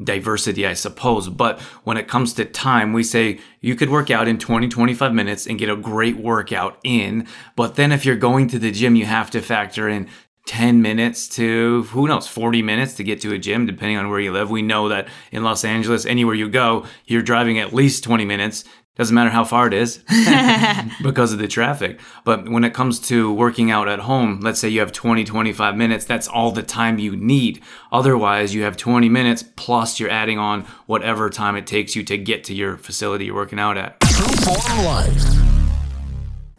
diversity, 0.04 0.66
I 0.66 0.74
suppose. 0.74 1.30
But 1.30 1.60
when 1.84 1.98
it 1.98 2.08
comes 2.08 2.34
to 2.34 2.46
time, 2.46 2.94
we 2.94 3.04
say 3.04 3.40
you 3.62 3.76
could 3.76 3.90
work 3.90 4.12
out 4.12 4.28
in 4.28 4.38
20, 4.38 4.68
25 4.68 5.14
minutes 5.14 5.48
and 5.48 5.58
get 5.58 5.70
a 5.70 5.76
great 5.76 6.18
workout 6.18 6.78
in. 6.84 7.28
But 7.56 7.76
then 7.76 7.92
if 7.92 8.06
you're 8.06 8.16
going 8.16 8.48
to 8.50 8.60
the 8.60 8.72
gym, 8.72 8.96
you 8.96 9.06
have 9.06 9.32
to 9.32 9.42
factor 9.42 9.90
in 9.90 10.08
10 10.48 10.82
minutes 10.82 11.28
to 11.28 11.84
who 11.84 12.08
knows 12.08 12.28
40 12.28 12.62
minutes 12.62 12.94
to 12.96 13.04
get 13.04 13.22
to 13.22 13.34
a 13.34 13.38
gym 13.38 13.66
depending 13.66 13.98
on 13.98 14.10
where 14.10 14.20
you 14.20 14.32
live. 14.32 14.50
We 14.50 14.62
know 14.62 14.90
that 14.90 15.08
in 15.32 15.44
los 15.44 15.64
angeles 15.64 16.06
anywhere 16.06 16.36
you 16.36 16.50
go 16.50 16.86
you're 17.06 17.22
driving 17.22 17.60
at 17.60 17.74
least 17.74 18.04
20 18.04 18.26
minutes. 18.26 18.64
Doesn't 18.96 19.14
matter 19.14 19.30
how 19.30 19.44
far 19.44 19.68
it 19.68 19.74
is 19.74 20.00
because 21.04 21.32
of 21.32 21.38
the 21.38 21.48
traffic. 21.48 22.00
But 22.24 22.50
when 22.50 22.64
it 22.64 22.74
comes 22.74 23.00
to 23.02 23.32
working 23.32 23.70
out 23.70 23.90
at 23.90 24.00
home 24.00 24.40
let's 24.40 24.60
say 24.60 24.70
you 24.70 24.80
have 24.80 24.94
20 24.94 25.26
25 25.26 25.76
minutes 25.76 26.06
that's 26.06 26.28
all 26.28 26.52
the 26.52 26.64
time 26.64 26.98
you 26.98 27.16
need. 27.16 27.62
Otherwise 27.92 28.56
you 28.56 28.64
have 28.64 28.78
20 28.78 29.10
minutes 29.10 29.44
plus 29.58 30.00
you're 30.00 30.10
adding 30.10 30.40
on 30.40 30.62
whatever 30.86 31.30
time 31.30 31.58
it 31.58 31.68
takes 31.68 31.96
you 31.96 32.04
to 32.04 32.18
get 32.18 32.46
to 32.46 32.54
your 32.54 32.78
facility 32.78 33.26
you're 33.26 33.36
working 33.36 33.60
out 33.60 33.78
at. 33.78 34.00
True 34.00 34.26
Form 34.46 34.86
Life. 34.86 35.67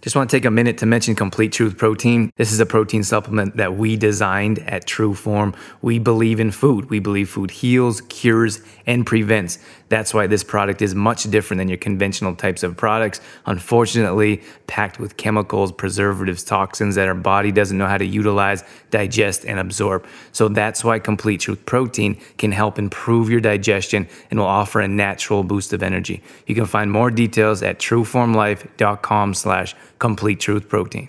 Just 0.08 0.16
want 0.16 0.30
to 0.30 0.34
take 0.38 0.46
a 0.46 0.50
minute 0.50 0.78
to 0.78 0.86
mention 0.86 1.14
Complete 1.14 1.52
Truth 1.52 1.76
Protein. 1.76 2.32
This 2.36 2.50
is 2.50 2.60
a 2.60 2.64
protein 2.64 3.04
supplement 3.04 3.58
that 3.58 3.76
we 3.76 3.94
designed 3.94 4.58
at 4.60 4.86
True 4.86 5.12
Form. 5.12 5.54
We 5.82 5.98
believe 5.98 6.40
in 6.40 6.50
food. 6.50 6.88
We 6.88 6.98
believe 6.98 7.28
food 7.28 7.50
heals, 7.50 8.00
cures, 8.00 8.62
and 8.86 9.04
prevents. 9.04 9.58
That's 9.90 10.14
why 10.14 10.26
this 10.26 10.42
product 10.42 10.80
is 10.80 10.94
much 10.94 11.24
different 11.24 11.58
than 11.58 11.68
your 11.68 11.76
conventional 11.76 12.34
types 12.34 12.62
of 12.62 12.74
products. 12.74 13.20
Unfortunately, 13.44 14.42
packed 14.66 14.98
with 14.98 15.18
chemicals, 15.18 15.72
preservatives, 15.72 16.42
toxins 16.42 16.94
that 16.94 17.06
our 17.06 17.14
body 17.14 17.52
doesn't 17.52 17.76
know 17.76 17.86
how 17.86 17.98
to 17.98 18.06
utilize, 18.06 18.64
digest, 18.90 19.44
and 19.44 19.58
absorb. 19.58 20.06
So 20.32 20.48
that's 20.48 20.82
why 20.82 21.00
Complete 21.00 21.40
Truth 21.40 21.66
Protein 21.66 22.18
can 22.38 22.52
help 22.52 22.78
improve 22.78 23.28
your 23.28 23.40
digestion 23.40 24.08
and 24.30 24.38
will 24.38 24.46
offer 24.46 24.80
a 24.80 24.88
natural 24.88 25.42
boost 25.42 25.74
of 25.74 25.82
energy. 25.82 26.22
You 26.46 26.54
can 26.54 26.64
find 26.64 26.90
more 26.90 27.10
details 27.10 27.62
at 27.62 27.78
trueformlife.com 27.78 29.34
slash 29.34 29.74
complete 29.98 30.40
truth 30.40 30.68
protein. 30.68 31.08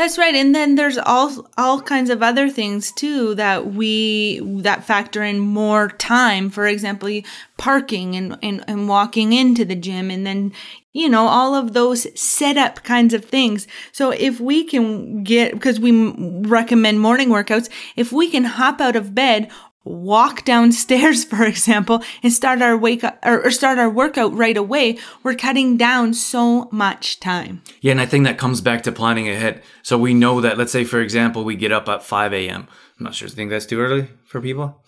That's 0.00 0.16
right. 0.16 0.34
And 0.34 0.54
then 0.54 0.76
there's 0.76 0.96
all 0.96 1.46
all 1.58 1.82
kinds 1.82 2.08
of 2.08 2.22
other 2.22 2.48
things 2.48 2.90
too 2.90 3.34
that 3.34 3.74
we 3.74 4.40
that 4.62 4.82
factor 4.84 5.22
in 5.22 5.38
more 5.40 5.88
time. 5.88 6.48
For 6.48 6.66
example, 6.66 7.20
parking 7.58 8.16
and, 8.16 8.38
and, 8.42 8.64
and 8.66 8.88
walking 8.88 9.34
into 9.34 9.66
the 9.66 9.76
gym 9.76 10.10
and 10.10 10.26
then 10.26 10.54
you 10.94 11.08
know 11.08 11.26
all 11.26 11.54
of 11.54 11.74
those 11.74 12.06
setup 12.18 12.82
kinds 12.82 13.12
of 13.12 13.24
things 13.24 13.68
so 13.92 14.10
if 14.10 14.40
we 14.40 14.64
can 14.64 15.22
get 15.22 15.52
because 15.52 15.78
we 15.78 16.10
recommend 16.48 17.00
morning 17.00 17.28
workouts 17.28 17.68
if 17.96 18.10
we 18.12 18.30
can 18.30 18.44
hop 18.44 18.80
out 18.80 18.96
of 18.96 19.14
bed 19.14 19.50
walk 19.90 20.44
downstairs, 20.44 21.24
for 21.32 21.44
example, 21.44 22.02
and 22.22 22.32
start 22.32 22.62
our 22.62 22.76
wake 22.76 23.04
up 23.04 23.18
or, 23.24 23.46
or, 23.46 23.50
start 23.50 23.78
our 23.78 23.90
workout 23.90 24.32
right 24.34 24.56
away, 24.56 24.98
we're 25.22 25.34
cutting 25.34 25.76
down 25.76 26.14
so 26.14 26.68
much 26.72 27.20
time. 27.20 27.62
Yeah, 27.80 27.92
and 27.92 28.00
I 28.00 28.06
think 28.06 28.24
that 28.24 28.38
comes 28.38 28.60
back 28.60 28.82
to 28.84 28.92
planning 28.92 29.28
ahead. 29.28 29.62
So 29.82 29.98
we 29.98 30.14
know 30.14 30.40
that, 30.40 30.56
let's 30.58 30.72
say, 30.72 30.84
for 30.84 31.00
example, 31.00 31.44
we 31.44 31.56
get 31.56 31.72
up 31.72 31.88
at 31.88 32.02
5 32.02 32.32
a.m. 32.32 32.68
I'm 32.98 33.04
not 33.04 33.14
sure. 33.14 33.28
You 33.28 33.34
think 33.34 33.50
that's 33.50 33.66
too 33.66 33.80
early 33.80 34.08
for 34.24 34.40
people? 34.40 34.82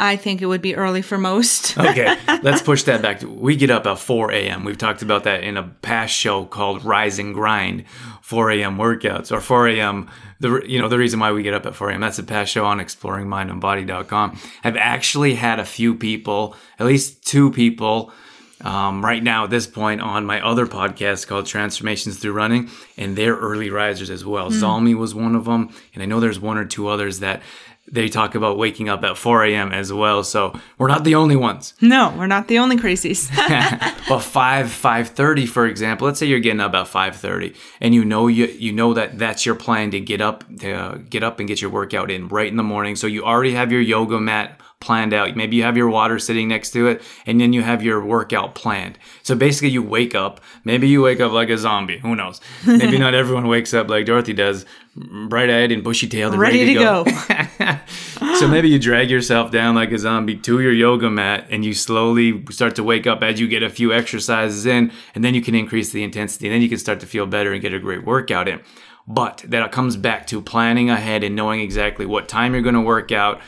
I 0.00 0.16
think 0.16 0.42
it 0.42 0.46
would 0.46 0.62
be 0.62 0.74
early 0.74 1.02
for 1.02 1.18
most. 1.18 1.78
okay, 1.78 2.16
let's 2.42 2.62
push 2.62 2.82
that 2.84 3.00
back. 3.00 3.22
We 3.22 3.56
get 3.56 3.70
up 3.70 3.86
at 3.86 3.98
4 3.98 4.32
a.m. 4.32 4.64
We've 4.64 4.78
talked 4.78 5.02
about 5.02 5.24
that 5.24 5.44
in 5.44 5.56
a 5.56 5.62
past 5.62 6.12
show 6.14 6.44
called 6.44 6.84
Rise 6.84 7.18
and 7.18 7.32
Grind, 7.32 7.84
4 8.22 8.50
a.m. 8.52 8.76
workouts 8.76 9.30
or 9.30 9.40
4 9.40 9.68
a.m. 9.68 10.10
The 10.40 10.62
you 10.66 10.80
know 10.80 10.88
the 10.88 10.98
reason 10.98 11.20
why 11.20 11.32
we 11.32 11.42
get 11.42 11.54
up 11.54 11.64
at 11.64 11.76
4 11.76 11.90
a.m. 11.90 12.00
That's 12.00 12.18
a 12.18 12.24
past 12.24 12.50
show 12.50 12.64
on 12.64 12.78
exploringmindandbody.com. 12.78 14.38
I've 14.64 14.76
actually 14.76 15.34
had 15.34 15.60
a 15.60 15.64
few 15.64 15.94
people, 15.94 16.56
at 16.78 16.86
least 16.86 17.24
two 17.24 17.52
people, 17.52 18.12
um, 18.60 19.04
right 19.04 19.22
now 19.22 19.44
at 19.44 19.50
this 19.50 19.66
point 19.66 20.00
on 20.00 20.24
my 20.24 20.40
other 20.44 20.66
podcast 20.66 21.26
called 21.26 21.46
Transformations 21.46 22.18
Through 22.18 22.32
Running, 22.32 22.70
and 22.96 23.14
they're 23.14 23.36
early 23.36 23.70
risers 23.70 24.10
as 24.10 24.24
well. 24.24 24.50
Mm. 24.50 24.60
Zalmi 24.60 24.94
was 24.96 25.14
one 25.14 25.34
of 25.34 25.44
them, 25.44 25.72
and 25.92 26.02
I 26.02 26.06
know 26.06 26.18
there's 26.18 26.40
one 26.40 26.56
or 26.56 26.64
two 26.64 26.88
others 26.88 27.20
that 27.20 27.42
they 27.90 28.08
talk 28.08 28.34
about 28.34 28.56
waking 28.58 28.88
up 28.88 29.04
at 29.04 29.16
4 29.16 29.44
a.m. 29.44 29.72
as 29.72 29.92
well. 29.92 30.24
So 30.24 30.58
we're 30.78 30.88
not 30.88 31.04
the 31.04 31.14
only 31.14 31.36
ones. 31.36 31.74
No, 31.80 32.14
we're 32.16 32.26
not 32.26 32.48
the 32.48 32.58
only 32.58 32.76
crazies. 32.76 33.30
but 34.08 34.20
5 34.20 34.66
5:30 34.66 35.48
for 35.48 35.66
example, 35.66 36.06
let's 36.06 36.18
say 36.18 36.26
you're 36.26 36.40
getting 36.40 36.60
up 36.60 36.74
at 36.74 36.86
5:30 36.86 37.56
and 37.80 37.94
you 37.94 38.04
know 38.04 38.26
you 38.26 38.46
you 38.46 38.72
know 38.72 38.94
that 38.94 39.18
that's 39.18 39.44
your 39.44 39.54
plan 39.54 39.90
to 39.90 40.00
get 40.00 40.20
up 40.20 40.44
to 40.58 41.02
get 41.10 41.22
up 41.22 41.38
and 41.38 41.48
get 41.48 41.60
your 41.60 41.70
workout 41.70 42.10
in 42.10 42.28
right 42.28 42.48
in 42.48 42.56
the 42.56 42.62
morning. 42.62 42.96
So 42.96 43.06
you 43.06 43.24
already 43.24 43.52
have 43.52 43.70
your 43.70 43.80
yoga 43.80 44.18
mat 44.18 44.60
planned 44.80 45.14
out. 45.14 45.34
Maybe 45.34 45.56
you 45.56 45.62
have 45.62 45.76
your 45.76 45.88
water 45.88 46.18
sitting 46.18 46.48
next 46.48 46.70
to 46.72 46.86
it, 46.88 47.02
and 47.26 47.40
then 47.40 47.52
you 47.52 47.62
have 47.62 47.82
your 47.82 48.04
workout 48.04 48.54
planned. 48.54 48.98
So 49.22 49.34
basically, 49.34 49.70
you 49.70 49.82
wake 49.82 50.14
up. 50.14 50.40
Maybe 50.64 50.88
you 50.88 51.02
wake 51.02 51.20
up 51.20 51.32
like 51.32 51.48
a 51.48 51.56
zombie. 51.56 51.98
Who 51.98 52.14
knows? 52.14 52.40
Maybe 52.66 52.98
not 52.98 53.14
everyone 53.14 53.48
wakes 53.48 53.72
up 53.72 53.88
like 53.88 54.06
Dorothy 54.06 54.34
does, 54.34 54.66
bright 54.94 55.50
eyed 55.50 55.72
and 55.72 55.82
bushy 55.82 56.06
tailed 56.06 56.34
and 56.34 56.40
ready, 56.40 56.60
ready 56.60 56.74
to, 56.74 56.80
go. 56.80 57.04
go. 57.04 58.34
so 58.38 58.46
maybe 58.46 58.68
you 58.68 58.78
drag 58.78 59.10
yourself 59.10 59.50
down 59.50 59.74
like 59.74 59.90
a 59.90 59.98
zombie 59.98 60.36
to 60.36 60.60
your 60.60 60.72
yoga 60.72 61.08
mat, 61.08 61.46
and 61.50 61.64
you 61.64 61.72
slowly 61.72 62.44
start 62.50 62.76
to 62.76 62.84
wake 62.84 63.06
up 63.06 63.22
as 63.22 63.40
you 63.40 63.48
get 63.48 63.62
a 63.62 63.70
few 63.70 63.92
exercises 63.92 64.66
in, 64.66 64.92
and 65.14 65.24
then 65.24 65.34
you 65.34 65.40
can 65.40 65.54
increase 65.54 65.92
the 65.92 66.04
intensity. 66.04 66.46
And 66.46 66.54
then 66.54 66.62
you 66.62 66.68
can 66.68 66.78
start 66.78 67.00
to 67.00 67.06
feel 67.06 67.26
better 67.26 67.52
and 67.52 67.62
get 67.62 67.72
a 67.72 67.78
great 67.78 68.04
workout 68.04 68.48
in. 68.48 68.60
But 69.06 69.44
that 69.48 69.70
comes 69.72 69.96
back 69.96 70.26
to 70.28 70.40
planning 70.40 70.88
ahead 70.88 71.24
and 71.24 71.36
knowing 71.36 71.60
exactly 71.60 72.06
what 72.06 72.28
time 72.28 72.52
you're 72.52 72.62
going 72.62 72.74
to 72.74 72.80
work 72.80 73.12
out 73.12 73.40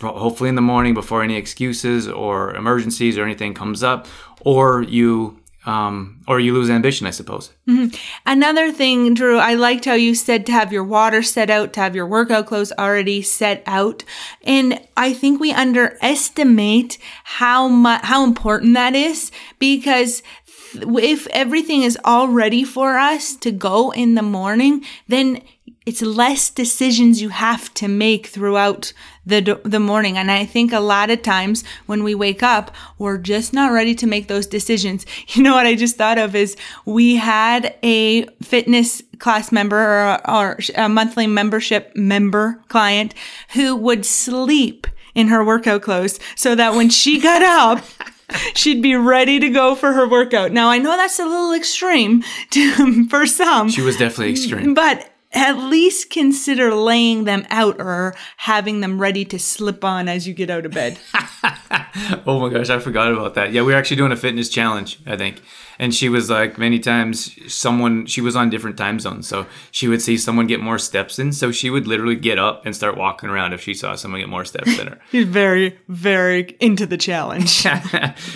hopefully 0.00 0.48
in 0.48 0.54
the 0.54 0.62
morning 0.62 0.94
before 0.94 1.22
any 1.22 1.36
excuses 1.36 2.08
or 2.08 2.54
emergencies 2.54 3.18
or 3.18 3.24
anything 3.24 3.54
comes 3.54 3.82
up, 3.82 4.06
or 4.40 4.82
you 4.82 5.38
um, 5.64 6.20
or 6.26 6.40
you 6.40 6.54
lose 6.54 6.70
ambition, 6.70 7.06
I 7.06 7.10
suppose. 7.10 7.52
Mm-hmm. 7.68 7.94
Another 8.26 8.72
thing, 8.72 9.14
Drew, 9.14 9.38
I 9.38 9.54
liked 9.54 9.84
how 9.84 9.94
you 9.94 10.14
said 10.14 10.44
to 10.46 10.52
have 10.52 10.72
your 10.72 10.82
water 10.82 11.22
set 11.22 11.50
out, 11.50 11.72
to 11.74 11.80
have 11.80 11.94
your 11.94 12.06
workout 12.06 12.46
clothes 12.46 12.72
already 12.72 13.22
set 13.22 13.62
out, 13.66 14.02
and 14.42 14.80
I 14.96 15.12
think 15.12 15.40
we 15.40 15.52
underestimate 15.52 16.98
how 17.24 17.68
much 17.68 18.02
how 18.02 18.24
important 18.24 18.74
that 18.74 18.94
is 18.94 19.30
because 19.58 20.22
if 20.74 21.26
everything 21.28 21.82
is 21.82 21.98
all 22.04 22.28
ready 22.28 22.64
for 22.64 22.96
us 22.96 23.36
to 23.36 23.52
go 23.52 23.90
in 23.92 24.14
the 24.14 24.22
morning, 24.22 24.84
then 25.06 25.42
it's 25.86 26.02
less 26.02 26.50
decisions 26.50 27.20
you 27.20 27.30
have 27.30 27.72
to 27.74 27.88
make 27.88 28.26
throughout 28.26 28.92
the 29.24 29.60
the 29.64 29.80
morning 29.80 30.16
and 30.16 30.30
i 30.30 30.44
think 30.44 30.72
a 30.72 30.80
lot 30.80 31.10
of 31.10 31.22
times 31.22 31.64
when 31.86 32.02
we 32.02 32.14
wake 32.14 32.42
up 32.42 32.74
we're 32.98 33.18
just 33.18 33.52
not 33.52 33.72
ready 33.72 33.94
to 33.94 34.06
make 34.06 34.28
those 34.28 34.46
decisions 34.46 35.06
you 35.28 35.42
know 35.42 35.54
what 35.54 35.66
i 35.66 35.74
just 35.74 35.96
thought 35.96 36.18
of 36.18 36.34
is 36.34 36.56
we 36.84 37.16
had 37.16 37.76
a 37.82 38.24
fitness 38.42 39.02
class 39.18 39.52
member 39.52 39.78
or, 39.78 40.30
or 40.30 40.58
a 40.76 40.88
monthly 40.88 41.26
membership 41.26 41.92
member 41.94 42.60
client 42.68 43.14
who 43.54 43.76
would 43.76 44.04
sleep 44.04 44.86
in 45.14 45.28
her 45.28 45.44
workout 45.44 45.82
clothes 45.82 46.18
so 46.34 46.54
that 46.54 46.74
when 46.74 46.88
she 46.88 47.20
got 47.28 47.42
up 47.42 47.84
she'd 48.54 48.82
be 48.82 48.94
ready 48.94 49.38
to 49.38 49.48
go 49.50 49.74
for 49.74 49.92
her 49.92 50.08
workout. 50.08 50.52
Now 50.52 50.68
I 50.68 50.78
know 50.78 50.96
that's 50.96 51.18
a 51.18 51.24
little 51.24 51.52
extreme 51.52 52.22
to, 52.50 53.08
for 53.08 53.26
some. 53.26 53.68
She 53.68 53.82
was 53.82 53.96
definitely 53.96 54.30
extreme. 54.30 54.74
But 54.74 55.11
at 55.32 55.56
least 55.56 56.10
consider 56.10 56.74
laying 56.74 57.24
them 57.24 57.46
out 57.50 57.80
or 57.80 58.14
having 58.38 58.80
them 58.80 59.00
ready 59.00 59.24
to 59.24 59.38
slip 59.38 59.84
on 59.84 60.08
as 60.08 60.28
you 60.28 60.34
get 60.34 60.50
out 60.50 60.66
of 60.66 60.72
bed. 60.72 60.98
oh 62.26 62.38
my 62.40 62.48
gosh, 62.50 62.70
I 62.70 62.78
forgot 62.78 63.12
about 63.12 63.34
that. 63.34 63.52
Yeah, 63.52 63.62
we 63.62 63.72
are 63.74 63.76
actually 63.76 63.96
doing 63.96 64.12
a 64.12 64.16
fitness 64.16 64.48
challenge, 64.48 64.98
I 65.06 65.16
think 65.16 65.42
and 65.82 65.92
she 65.92 66.08
was 66.08 66.30
like 66.30 66.58
many 66.58 66.78
times 66.78 67.36
someone 67.52 68.06
she 68.06 68.20
was 68.20 68.36
on 68.36 68.50
different 68.50 68.76
time 68.76 69.00
zones. 69.00 69.26
So 69.26 69.46
she 69.72 69.88
would 69.88 70.00
see 70.00 70.16
someone 70.16 70.46
get 70.46 70.60
more 70.60 70.78
steps 70.78 71.18
in. 71.18 71.32
So 71.32 71.50
she 71.50 71.70
would 71.70 71.88
literally 71.88 72.14
get 72.14 72.38
up 72.38 72.64
and 72.64 72.74
start 72.76 72.96
walking 72.96 73.28
around 73.28 73.52
if 73.52 73.60
she 73.60 73.74
saw 73.74 73.96
someone 73.96 74.20
get 74.20 74.28
more 74.28 74.44
steps 74.44 74.76
than 74.76 74.86
her. 74.86 75.00
He's 75.10 75.26
very 75.26 75.76
very 75.88 76.56
into 76.60 76.86
the 76.86 76.96
challenge. 76.96 77.66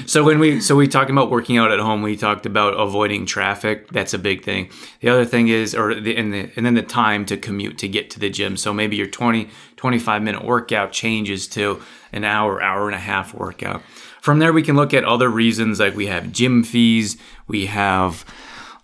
So 0.07 0.25
when 0.25 0.39
we 0.39 0.61
so 0.61 0.75
we 0.75 0.89
talked 0.89 1.11
about 1.11 1.31
working 1.31 1.57
out 1.59 1.71
at 1.71 1.79
home 1.79 2.03
we 2.03 2.17
talked 2.17 2.47
about 2.47 2.75
avoiding 2.75 3.27
traffic. 3.27 3.89
That's 3.91 4.13
a 4.13 4.19
big 4.19 4.43
thing. 4.43 4.71
The 5.01 5.09
other 5.09 5.25
thing 5.25 5.49
is 5.49 5.75
or 5.75 5.95
the 5.95 6.17
and, 6.17 6.33
the, 6.33 6.51
and 6.57 6.67
then 6.67 6.75
the 6.75 6.83
time 6.83 7.25
to 7.27 7.37
commute 7.37 7.79
to 7.79 7.89
get 7.89 8.11
to 8.11 8.19
the 8.19 8.29
gym. 8.29 8.57
So 8.57 8.73
maybe 8.75 8.97
your 8.97 9.07
20 9.07 9.49
25 9.77 10.23
minute 10.23 10.45
workout 10.45 10.91
changes 10.91 11.47
to 11.49 11.81
an 12.13 12.25
hour 12.25 12.61
hour 12.61 12.87
and 12.87 12.95
a 12.95 13.01
half 13.01 13.35
workout 13.35 13.83
from 14.27 14.41
there, 14.41 14.53
we 14.53 14.65
can 14.65 14.75
look 14.75 14.93
at 14.93 15.05
other 15.05 15.29
reasons 15.29 15.79
like 15.79 15.95
we 15.95 16.09
have 16.09 16.33
gym 16.33 16.65
fees, 16.65 17.17
we 17.47 17.67
have 17.67 18.25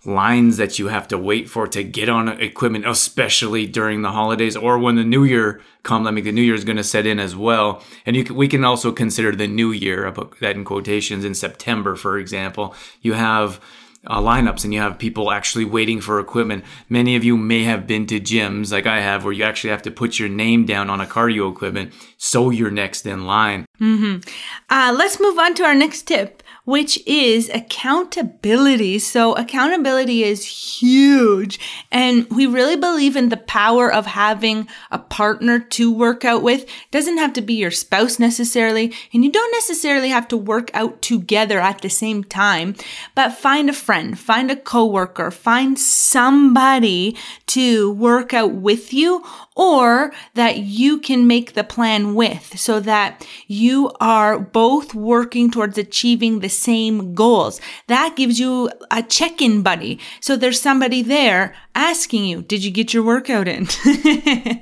lines 0.05 0.55
that 0.55 0.79
you 0.79 0.87
have 0.87 1.05
to 1.05 1.17
wait 1.17 1.49
for 1.49 1.67
to 1.67 1.83
get 1.83 2.07
on 2.07 2.29
equipment, 2.29 2.87
especially 2.87 3.67
during 3.67 4.03
the 4.03 4.11
holidays 4.13 4.55
or 4.55 4.79
when 4.79 4.95
the 4.95 5.03
new 5.03 5.25
year 5.25 5.59
comes. 5.83 6.07
I 6.07 6.11
mean, 6.11 6.23
the 6.23 6.31
new 6.31 6.41
year 6.41 6.55
is 6.55 6.63
going 6.63 6.77
to 6.77 6.83
set 6.83 7.05
in 7.05 7.19
as 7.19 7.35
well. 7.35 7.83
And 8.05 8.15
you 8.15 8.23
can, 8.23 8.37
we 8.37 8.47
can 8.47 8.63
also 8.63 8.93
consider 8.93 9.35
the 9.35 9.49
new 9.49 9.73
year, 9.73 10.07
I 10.07 10.11
put 10.11 10.39
that 10.39 10.55
in 10.55 10.63
quotations, 10.63 11.25
in 11.25 11.35
September, 11.35 11.97
for 11.97 12.17
example. 12.17 12.73
You 13.01 13.11
have 13.11 13.59
uh, 14.07 14.19
lineups 14.19 14.63
and 14.63 14.73
you 14.73 14.79
have 14.79 14.97
people 14.97 15.31
actually 15.31 15.65
waiting 15.65 16.01
for 16.01 16.19
equipment. 16.19 16.63
Many 16.89 17.15
of 17.15 17.23
you 17.23 17.37
may 17.37 17.63
have 17.63 17.87
been 17.87 18.05
to 18.07 18.19
gyms 18.19 18.71
like 18.71 18.85
I 18.85 18.99
have 18.99 19.23
where 19.23 19.33
you 19.33 19.43
actually 19.43 19.69
have 19.71 19.81
to 19.83 19.91
put 19.91 20.19
your 20.19 20.29
name 20.29 20.65
down 20.65 20.89
on 20.89 20.99
a 20.99 21.05
cardio 21.05 21.51
equipment 21.51 21.93
so 22.17 22.49
you're 22.49 22.71
next 22.71 23.05
in 23.05 23.25
line. 23.25 23.65
Mm-hmm. 23.79 24.29
Uh, 24.69 24.93
let's 24.97 25.19
move 25.19 25.39
on 25.39 25.55
to 25.55 25.63
our 25.63 25.75
next 25.75 26.03
tip 26.03 26.42
which 26.65 27.01
is 27.05 27.49
accountability. 27.49 28.97
So 28.99 29.33
accountability 29.35 30.23
is 30.23 30.45
huge. 30.45 31.59
And 31.91 32.27
we 32.29 32.45
really 32.45 32.77
believe 32.77 33.15
in 33.15 33.29
the 33.29 33.37
power 33.37 33.91
of 33.91 34.05
having 34.05 34.67
a 34.89 34.99
partner 34.99 35.59
to 35.59 35.91
work 35.91 36.23
out 36.23 36.41
with. 36.41 36.63
It 36.63 36.91
doesn't 36.91 37.17
have 37.17 37.33
to 37.33 37.41
be 37.41 37.55
your 37.55 37.71
spouse 37.71 38.17
necessarily. 38.17 38.93
And 39.13 39.25
you 39.25 39.31
don't 39.31 39.51
necessarily 39.51 40.09
have 40.09 40.27
to 40.29 40.37
work 40.37 40.71
out 40.73 41.01
together 41.01 41.59
at 41.59 41.81
the 41.81 41.89
same 41.89 42.23
time, 42.23 42.75
but 43.13 43.33
find 43.33 43.69
a 43.69 43.73
friend, 43.73 44.17
find 44.17 44.49
a 44.49 44.55
coworker, 44.55 45.31
find 45.31 45.77
somebody 45.77 47.17
to 47.47 47.91
work 47.93 48.33
out 48.33 48.53
with 48.53 48.93
you 48.93 49.23
or 49.55 50.11
that 50.33 50.59
you 50.59 50.99
can 50.99 51.27
make 51.27 51.53
the 51.53 51.63
plan 51.63 52.15
with 52.15 52.57
so 52.57 52.79
that 52.79 53.27
you 53.47 53.91
are 53.99 54.39
both 54.39 54.95
working 54.95 55.51
towards 55.51 55.77
achieving 55.77 56.39
the 56.39 56.49
same 56.53 57.13
goals. 57.13 57.59
That 57.87 58.15
gives 58.15 58.39
you 58.39 58.69
a 58.91 59.03
check 59.03 59.41
in 59.41 59.61
buddy. 59.61 59.99
So 60.21 60.35
there's 60.35 60.61
somebody 60.61 61.01
there 61.01 61.55
asking 61.75 62.25
you, 62.25 62.41
Did 62.41 62.63
you 62.63 62.71
get 62.71 62.93
your 62.93 63.03
workout 63.03 63.47
in? 63.47 63.67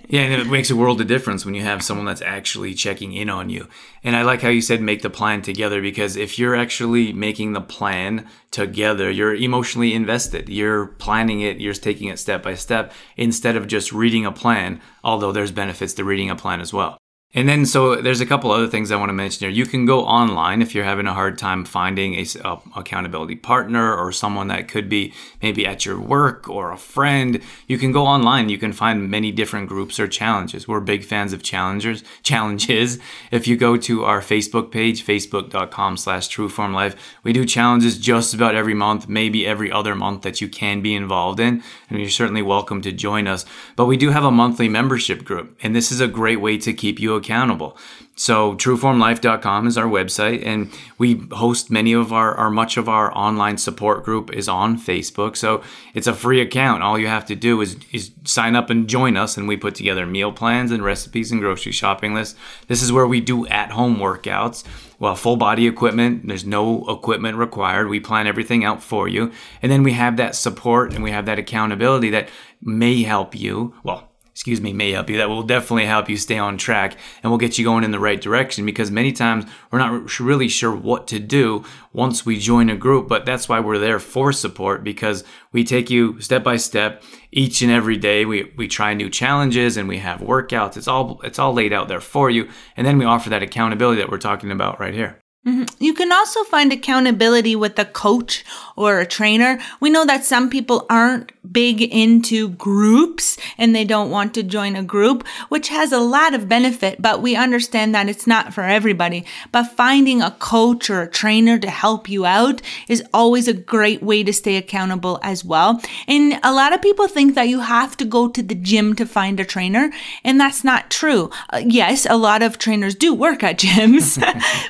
yeah, 0.09 0.21
and 0.21 0.41
it 0.41 0.47
makes 0.47 0.69
a 0.69 0.75
world 0.75 1.01
of 1.01 1.07
difference 1.07 1.45
when 1.45 1.55
you 1.55 1.61
have 1.61 1.83
someone 1.83 2.05
that's 2.05 2.21
actually 2.21 2.73
checking 2.73 3.13
in 3.13 3.29
on 3.29 3.49
you. 3.49 3.67
And 4.03 4.15
I 4.15 4.23
like 4.23 4.41
how 4.41 4.49
you 4.49 4.61
said 4.61 4.81
make 4.81 5.01
the 5.01 5.09
plan 5.09 5.41
together 5.41 5.81
because 5.81 6.15
if 6.15 6.39
you're 6.39 6.55
actually 6.55 7.13
making 7.13 7.53
the 7.53 7.61
plan 7.61 8.27
together, 8.49 9.09
you're 9.09 9.35
emotionally 9.35 9.93
invested. 9.93 10.49
You're 10.49 10.87
planning 10.87 11.41
it, 11.41 11.59
you're 11.59 11.73
taking 11.73 12.07
it 12.07 12.19
step 12.19 12.43
by 12.43 12.55
step 12.55 12.93
instead 13.17 13.55
of 13.55 13.67
just 13.67 13.91
reading 13.91 14.25
a 14.25 14.31
plan, 14.31 14.81
although 15.03 15.31
there's 15.31 15.51
benefits 15.51 15.93
to 15.93 16.03
reading 16.03 16.29
a 16.29 16.35
plan 16.35 16.61
as 16.61 16.73
well. 16.73 17.00
And 17.33 17.47
then, 17.47 17.65
so 17.65 17.95
there's 17.95 18.19
a 18.19 18.25
couple 18.25 18.51
other 18.51 18.67
things 18.67 18.91
I 18.91 18.97
want 18.97 19.07
to 19.07 19.13
mention 19.13 19.47
here. 19.47 19.55
You 19.55 19.65
can 19.65 19.85
go 19.85 20.01
online 20.01 20.61
if 20.61 20.75
you're 20.75 20.83
having 20.83 21.07
a 21.07 21.13
hard 21.13 21.37
time 21.37 21.63
finding 21.63 22.15
a, 22.15 22.25
a, 22.43 22.59
accountability 22.75 23.35
partner 23.35 23.95
or 23.95 24.11
someone 24.11 24.49
that 24.49 24.67
could 24.67 24.89
be 24.89 25.13
maybe 25.41 25.65
at 25.65 25.85
your 25.85 25.97
work 25.97 26.49
or 26.49 26.73
a 26.73 26.77
friend. 26.77 27.41
You 27.67 27.77
can 27.77 27.93
go 27.93 28.05
online. 28.05 28.49
You 28.49 28.57
can 28.57 28.73
find 28.73 29.09
many 29.09 29.31
different 29.31 29.69
groups 29.69 29.97
or 29.97 30.09
challenges. 30.09 30.67
We're 30.67 30.81
big 30.81 31.05
fans 31.05 31.31
of 31.31 31.41
challengers, 31.41 32.03
challenges. 32.23 32.99
If 33.31 33.47
you 33.47 33.55
go 33.55 33.77
to 33.77 34.03
our 34.03 34.19
Facebook 34.19 34.69
page, 34.69 35.05
facebook.com 35.05 35.95
slash 35.95 36.27
trueformlife, 36.27 36.97
we 37.23 37.31
do 37.31 37.45
challenges 37.45 37.97
just 37.97 38.33
about 38.33 38.55
every 38.55 38.73
month, 38.73 39.07
maybe 39.07 39.47
every 39.47 39.71
other 39.71 39.95
month 39.95 40.23
that 40.23 40.41
you 40.41 40.49
can 40.49 40.81
be 40.81 40.93
involved 40.93 41.39
in. 41.39 41.63
And 41.89 41.97
you're 41.97 42.09
certainly 42.09 42.41
welcome 42.41 42.81
to 42.81 42.91
join 42.91 43.25
us. 43.27 43.45
But 43.77 43.85
we 43.85 43.95
do 43.95 44.09
have 44.09 44.25
a 44.25 44.31
monthly 44.31 44.67
membership 44.67 45.23
group, 45.23 45.57
and 45.63 45.73
this 45.73 45.93
is 45.93 46.01
a 46.01 46.09
great 46.09 46.41
way 46.41 46.57
to 46.57 46.73
keep 46.73 46.99
you 46.99 47.20
accountable. 47.21 47.77
So 48.15 48.55
trueformlife.com 48.55 49.67
is 49.67 49.77
our 49.77 49.85
website 49.85 50.45
and 50.45 50.71
we 50.97 51.27
host 51.31 51.71
many 51.71 51.93
of 51.93 52.11
our 52.13 52.37
or 52.37 52.51
much 52.51 52.77
of 52.77 52.89
our 52.89 53.15
online 53.17 53.57
support 53.57 54.03
group 54.03 54.31
is 54.33 54.47
on 54.47 54.77
Facebook. 54.77 55.35
So 55.37 55.63
it's 55.93 56.07
a 56.07 56.13
free 56.13 56.41
account. 56.41 56.83
All 56.83 56.99
you 56.99 57.07
have 57.07 57.25
to 57.25 57.35
do 57.35 57.61
is 57.61 57.77
is 57.91 58.11
sign 58.25 58.55
up 58.55 58.69
and 58.69 58.87
join 58.87 59.17
us 59.17 59.37
and 59.37 59.47
we 59.47 59.57
put 59.57 59.75
together 59.75 60.05
meal 60.05 60.31
plans 60.31 60.71
and 60.71 60.83
recipes 60.83 61.31
and 61.31 61.41
grocery 61.41 61.71
shopping 61.71 62.13
lists. 62.13 62.37
This 62.67 62.83
is 62.83 62.91
where 62.91 63.07
we 63.07 63.21
do 63.21 63.47
at-home 63.47 63.97
workouts. 63.97 64.63
Well, 64.99 65.15
full 65.15 65.37
body 65.37 65.65
equipment, 65.65 66.27
there's 66.27 66.45
no 66.45 66.85
equipment 66.87 67.39
required. 67.39 67.89
We 67.89 67.99
plan 67.99 68.27
everything 68.27 68.63
out 68.63 68.83
for 68.83 69.07
you. 69.07 69.31
And 69.63 69.71
then 69.71 69.81
we 69.81 69.93
have 69.93 70.17
that 70.17 70.35
support 70.35 70.93
and 70.93 71.03
we 71.03 71.09
have 71.09 71.25
that 71.25 71.39
accountability 71.39 72.11
that 72.11 72.29
may 72.61 73.01
help 73.01 73.35
you. 73.35 73.73
Well, 73.83 74.10
excuse 74.41 74.59
me, 74.59 74.73
may 74.73 74.91
help 74.91 75.07
you. 75.07 75.17
That 75.17 75.29
will 75.29 75.43
definitely 75.43 75.85
help 75.85 76.09
you 76.09 76.17
stay 76.17 76.39
on 76.39 76.57
track 76.57 76.97
and 77.21 77.29
will 77.29 77.37
get 77.37 77.59
you 77.59 77.63
going 77.63 77.83
in 77.83 77.91
the 77.91 77.99
right 77.99 78.19
direction 78.19 78.65
because 78.65 78.89
many 78.89 79.11
times 79.11 79.45
we're 79.69 79.77
not 79.77 80.19
really 80.19 80.47
sure 80.47 80.75
what 80.75 81.07
to 81.09 81.19
do 81.19 81.63
once 81.93 82.25
we 82.25 82.39
join 82.39 82.67
a 82.67 82.75
group, 82.75 83.07
but 83.07 83.23
that's 83.23 83.47
why 83.47 83.59
we're 83.59 83.77
there 83.77 83.99
for 83.99 84.33
support 84.33 84.83
because 84.83 85.23
we 85.51 85.63
take 85.63 85.91
you 85.91 86.19
step 86.19 86.43
by 86.43 86.55
step 86.55 87.03
each 87.31 87.61
and 87.61 87.71
every 87.71 87.97
day. 87.97 88.25
We, 88.25 88.51
we 88.57 88.67
try 88.67 88.95
new 88.95 89.11
challenges 89.11 89.77
and 89.77 89.87
we 89.87 89.99
have 89.99 90.21
workouts. 90.21 90.75
It's 90.75 90.87
all, 90.87 91.21
it's 91.21 91.37
all 91.37 91.53
laid 91.53 91.71
out 91.71 91.87
there 91.87 92.01
for 92.01 92.31
you. 92.31 92.49
And 92.75 92.87
then 92.87 92.97
we 92.97 93.05
offer 93.05 93.29
that 93.29 93.43
accountability 93.43 94.01
that 94.01 94.09
we're 94.09 94.17
talking 94.17 94.49
about 94.49 94.79
right 94.79 94.95
here. 94.95 95.20
Mm-hmm. 95.45 95.83
You 95.83 95.95
can 95.95 96.11
also 96.11 96.43
find 96.43 96.71
accountability 96.71 97.55
with 97.55 97.79
a 97.79 97.85
coach 97.85 98.45
or 98.75 98.99
a 98.99 99.07
trainer. 99.07 99.59
We 99.79 99.89
know 99.89 100.05
that 100.05 100.23
some 100.23 100.51
people 100.51 100.85
aren't 100.87 101.31
big 101.51 101.81
into 101.81 102.49
groups 102.49 103.37
and 103.57 103.75
they 103.75 103.83
don't 103.83 104.11
want 104.11 104.35
to 104.35 104.43
join 104.43 104.75
a 104.75 104.83
group, 104.83 105.25
which 105.49 105.69
has 105.69 105.91
a 105.91 105.99
lot 105.99 106.35
of 106.35 106.47
benefit, 106.47 107.01
but 107.01 107.23
we 107.23 107.35
understand 107.35 107.95
that 107.95 108.07
it's 108.07 108.27
not 108.27 108.53
for 108.53 108.63
everybody. 108.63 109.25
But 109.51 109.71
finding 109.71 110.21
a 110.21 110.31
coach 110.31 110.91
or 110.91 111.01
a 111.01 111.09
trainer 111.09 111.57
to 111.57 111.69
help 111.69 112.07
you 112.07 112.23
out 112.23 112.61
is 112.87 113.03
always 113.11 113.47
a 113.47 113.53
great 113.53 114.03
way 114.03 114.23
to 114.23 114.33
stay 114.33 114.57
accountable 114.57 115.19
as 115.23 115.43
well. 115.43 115.81
And 116.07 116.39
a 116.43 116.53
lot 116.53 116.73
of 116.73 116.83
people 116.83 117.07
think 117.07 117.33
that 117.33 117.49
you 117.49 117.61
have 117.61 117.97
to 117.97 118.05
go 118.05 118.27
to 118.29 118.43
the 118.43 118.55
gym 118.55 118.95
to 118.95 119.07
find 119.07 119.39
a 119.39 119.45
trainer, 119.45 119.91
and 120.23 120.39
that's 120.39 120.63
not 120.63 120.91
true. 120.91 121.31
Uh, 121.49 121.63
yes, 121.65 122.05
a 122.07 122.17
lot 122.17 122.43
of 122.43 122.59
trainers 122.59 122.93
do 122.93 123.13
work 123.13 123.43
at 123.43 123.57
gyms, 123.57 124.21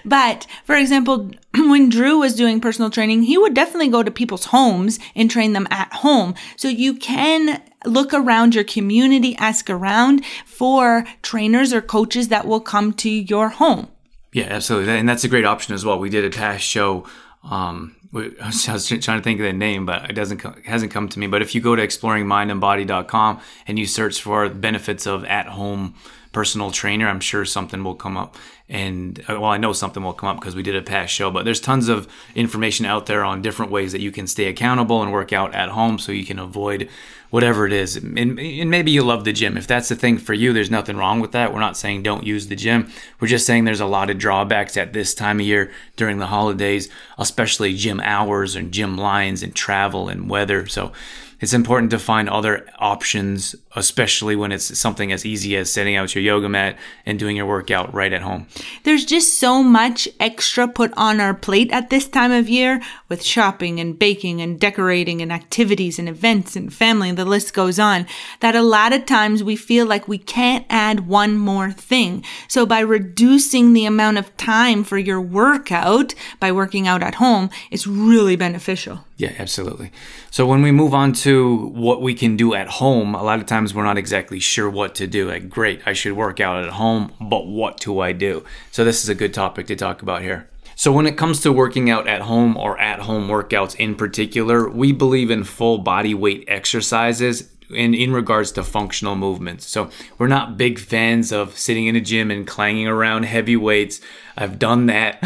but 0.05 0.47
for 0.71 0.77
example, 0.77 1.29
when 1.53 1.89
Drew 1.89 2.19
was 2.19 2.33
doing 2.33 2.61
personal 2.61 2.89
training, 2.89 3.23
he 3.23 3.37
would 3.37 3.53
definitely 3.53 3.89
go 3.89 4.03
to 4.03 4.09
people's 4.09 4.45
homes 4.45 4.99
and 5.15 5.29
train 5.29 5.51
them 5.51 5.67
at 5.69 5.91
home. 5.91 6.33
So 6.55 6.69
you 6.69 6.93
can 6.93 7.61
look 7.85 8.13
around 8.13 8.55
your 8.55 8.63
community, 8.63 9.35
ask 9.35 9.69
around 9.69 10.23
for 10.45 11.03
trainers 11.23 11.73
or 11.73 11.81
coaches 11.81 12.29
that 12.29 12.47
will 12.47 12.61
come 12.61 12.93
to 12.93 13.09
your 13.09 13.49
home. 13.49 13.89
Yeah, 14.31 14.45
absolutely. 14.45 14.93
And 14.93 15.09
that's 15.09 15.25
a 15.25 15.27
great 15.27 15.43
option 15.43 15.73
as 15.73 15.83
well. 15.83 15.99
We 15.99 16.09
did 16.09 16.23
a 16.23 16.29
past 16.29 16.63
show. 16.63 17.05
Um, 17.43 17.97
I 18.13 18.71
was 18.71 18.87
trying 18.87 19.19
to 19.19 19.21
think 19.21 19.41
of 19.41 19.45
the 19.45 19.51
name, 19.51 19.85
but 19.85 20.09
it 20.09 20.13
doesn't 20.13 20.43
it 20.45 20.65
hasn't 20.65 20.93
come 20.93 21.09
to 21.09 21.19
me. 21.19 21.27
But 21.27 21.41
if 21.41 21.53
you 21.53 21.59
go 21.59 21.75
to 21.75 21.85
exploringmindandbody.com 21.85 23.41
and 23.67 23.77
you 23.77 23.85
search 23.85 24.21
for 24.21 24.47
benefits 24.47 25.05
of 25.05 25.25
at 25.25 25.47
home 25.47 25.95
personal 26.31 26.71
trainer, 26.71 27.07
I'm 27.07 27.19
sure 27.19 27.43
something 27.45 27.83
will 27.83 27.95
come 27.95 28.17
up. 28.17 28.35
And 28.69 29.19
uh, 29.21 29.39
well, 29.39 29.51
I 29.51 29.57
know 29.57 29.73
something 29.73 30.01
will 30.01 30.13
come 30.13 30.29
up 30.29 30.39
because 30.39 30.55
we 30.55 30.63
did 30.63 30.75
a 30.75 30.81
past 30.81 31.13
show, 31.13 31.29
but 31.29 31.43
there's 31.43 31.59
tons 31.59 31.89
of 31.89 32.07
information 32.35 32.85
out 32.85 33.05
there 33.05 33.23
on 33.25 33.41
different 33.41 33.71
ways 33.71 33.91
that 33.91 33.99
you 33.99 34.11
can 34.11 34.27
stay 34.27 34.45
accountable 34.45 35.01
and 35.03 35.11
work 35.11 35.33
out 35.33 35.53
at 35.53 35.69
home 35.69 35.99
so 35.99 36.13
you 36.13 36.25
can 36.25 36.39
avoid 36.39 36.87
whatever 37.31 37.65
it 37.65 37.73
is. 37.73 37.97
And, 37.97 38.17
and 38.17 38.69
maybe 38.69 38.91
you 38.91 39.03
love 39.03 39.25
the 39.25 39.33
gym. 39.33 39.57
If 39.57 39.67
that's 39.67 39.89
the 39.89 39.95
thing 39.95 40.17
for 40.17 40.33
you, 40.33 40.53
there's 40.53 40.71
nothing 40.71 40.95
wrong 40.95 41.19
with 41.19 41.33
that. 41.33 41.53
We're 41.53 41.59
not 41.59 41.75
saying 41.75 42.03
don't 42.03 42.25
use 42.25 42.47
the 42.47 42.55
gym. 42.55 42.89
We're 43.19 43.27
just 43.27 43.45
saying 43.45 43.65
there's 43.65 43.81
a 43.81 43.85
lot 43.85 44.09
of 44.09 44.17
drawbacks 44.17 44.77
at 44.77 44.93
this 44.93 45.13
time 45.13 45.39
of 45.39 45.45
year 45.45 45.71
during 45.97 46.19
the 46.19 46.27
holidays, 46.27 46.89
especially 47.17 47.75
gym 47.75 47.99
hours 47.99 48.55
and 48.55 48.71
gym 48.71 48.97
lines 48.97 49.43
and 49.43 49.53
travel 49.53 50.07
and 50.07 50.29
weather. 50.29 50.67
So 50.67 50.93
it's 51.41 51.53
important 51.53 51.89
to 51.91 51.99
find 51.99 52.29
other 52.29 52.67
options, 52.77 53.55
especially 53.75 54.35
when 54.35 54.51
it's 54.51 54.77
something 54.77 55.11
as 55.11 55.25
easy 55.25 55.57
as 55.57 55.71
setting 55.71 55.95
out 55.95 56.13
your 56.13 56.23
yoga 56.23 56.47
mat 56.47 56.77
and 57.05 57.17
doing 57.17 57.35
your 57.35 57.47
workout 57.47 57.93
right 57.93 58.13
at 58.13 58.21
home. 58.21 58.47
There's 58.83 59.05
just 59.05 59.39
so 59.39 59.63
much 59.63 60.07
extra 60.19 60.67
put 60.67 60.93
on 60.95 61.19
our 61.19 61.33
plate 61.33 61.71
at 61.71 61.89
this 61.89 62.07
time 62.07 62.31
of 62.31 62.47
year 62.47 62.81
with 63.09 63.23
shopping 63.23 63.79
and 63.79 63.97
baking 63.97 64.39
and 64.39 64.59
decorating 64.59 65.21
and 65.21 65.33
activities 65.33 65.97
and 65.97 66.07
events 66.07 66.55
and 66.55 66.71
family, 66.71 67.11
the 67.11 67.25
list 67.25 67.53
goes 67.53 67.79
on, 67.79 68.05
that 68.39 68.55
a 68.55 68.61
lot 68.61 68.93
of 68.93 69.05
times 69.05 69.43
we 69.43 69.55
feel 69.55 69.85
like 69.85 70.07
we 70.07 70.19
can't 70.19 70.65
add 70.69 71.07
one 71.07 71.37
more 71.37 71.71
thing. 71.71 72.23
So 72.47 72.65
by 72.65 72.81
reducing 72.81 73.73
the 73.73 73.85
amount 73.85 74.19
of 74.19 74.35
time 74.37 74.83
for 74.83 74.99
your 74.99 75.19
workout 75.19 76.13
by 76.39 76.51
working 76.51 76.87
out 76.87 77.01
at 77.01 77.15
home, 77.15 77.49
it's 77.71 77.87
really 77.87 78.35
beneficial. 78.35 79.05
Yeah, 79.21 79.33
absolutely. 79.37 79.91
So 80.31 80.47
when 80.47 80.63
we 80.63 80.71
move 80.71 80.95
on 80.95 81.13
to 81.13 81.67
what 81.75 82.01
we 82.01 82.15
can 82.15 82.35
do 82.35 82.55
at 82.55 82.67
home, 82.67 83.13
a 83.13 83.21
lot 83.21 83.39
of 83.39 83.45
times 83.45 83.71
we're 83.71 83.83
not 83.83 83.99
exactly 83.99 84.39
sure 84.39 84.67
what 84.67 84.95
to 84.95 85.05
do. 85.05 85.29
Like, 85.29 85.47
great, 85.47 85.79
I 85.85 85.93
should 85.93 86.13
work 86.13 86.39
out 86.39 86.63
at 86.63 86.71
home, 86.71 87.13
but 87.21 87.45
what 87.45 87.79
do 87.79 87.99
I 87.99 88.13
do? 88.13 88.43
So 88.71 88.83
this 88.83 89.03
is 89.03 89.09
a 89.09 89.13
good 89.13 89.31
topic 89.31 89.67
to 89.67 89.75
talk 89.75 90.01
about 90.01 90.23
here. 90.23 90.49
So 90.75 90.91
when 90.91 91.05
it 91.05 91.17
comes 91.17 91.39
to 91.41 91.53
working 91.53 91.87
out 91.87 92.07
at 92.07 92.23
home 92.23 92.57
or 92.57 92.79
at 92.79 93.01
home 93.01 93.27
workouts 93.27 93.75
in 93.75 93.93
particular, 93.93 94.67
we 94.67 94.91
believe 94.91 95.29
in 95.29 95.43
full 95.43 95.77
body 95.77 96.15
weight 96.15 96.43
exercises 96.47 97.47
in, 97.73 97.93
in 97.93 98.11
regards 98.11 98.51
to 98.53 98.63
functional 98.63 99.15
movements. 99.15 99.67
So 99.67 99.89
we're 100.17 100.27
not 100.27 100.57
big 100.57 100.79
fans 100.79 101.31
of 101.31 101.57
sitting 101.57 101.87
in 101.87 101.95
a 101.95 102.01
gym 102.01 102.31
and 102.31 102.45
clanging 102.45 102.87
around 102.87 103.23
heavy 103.23 103.55
weights. 103.55 104.01
I've 104.37 104.59
done 104.59 104.87
that. 104.87 105.21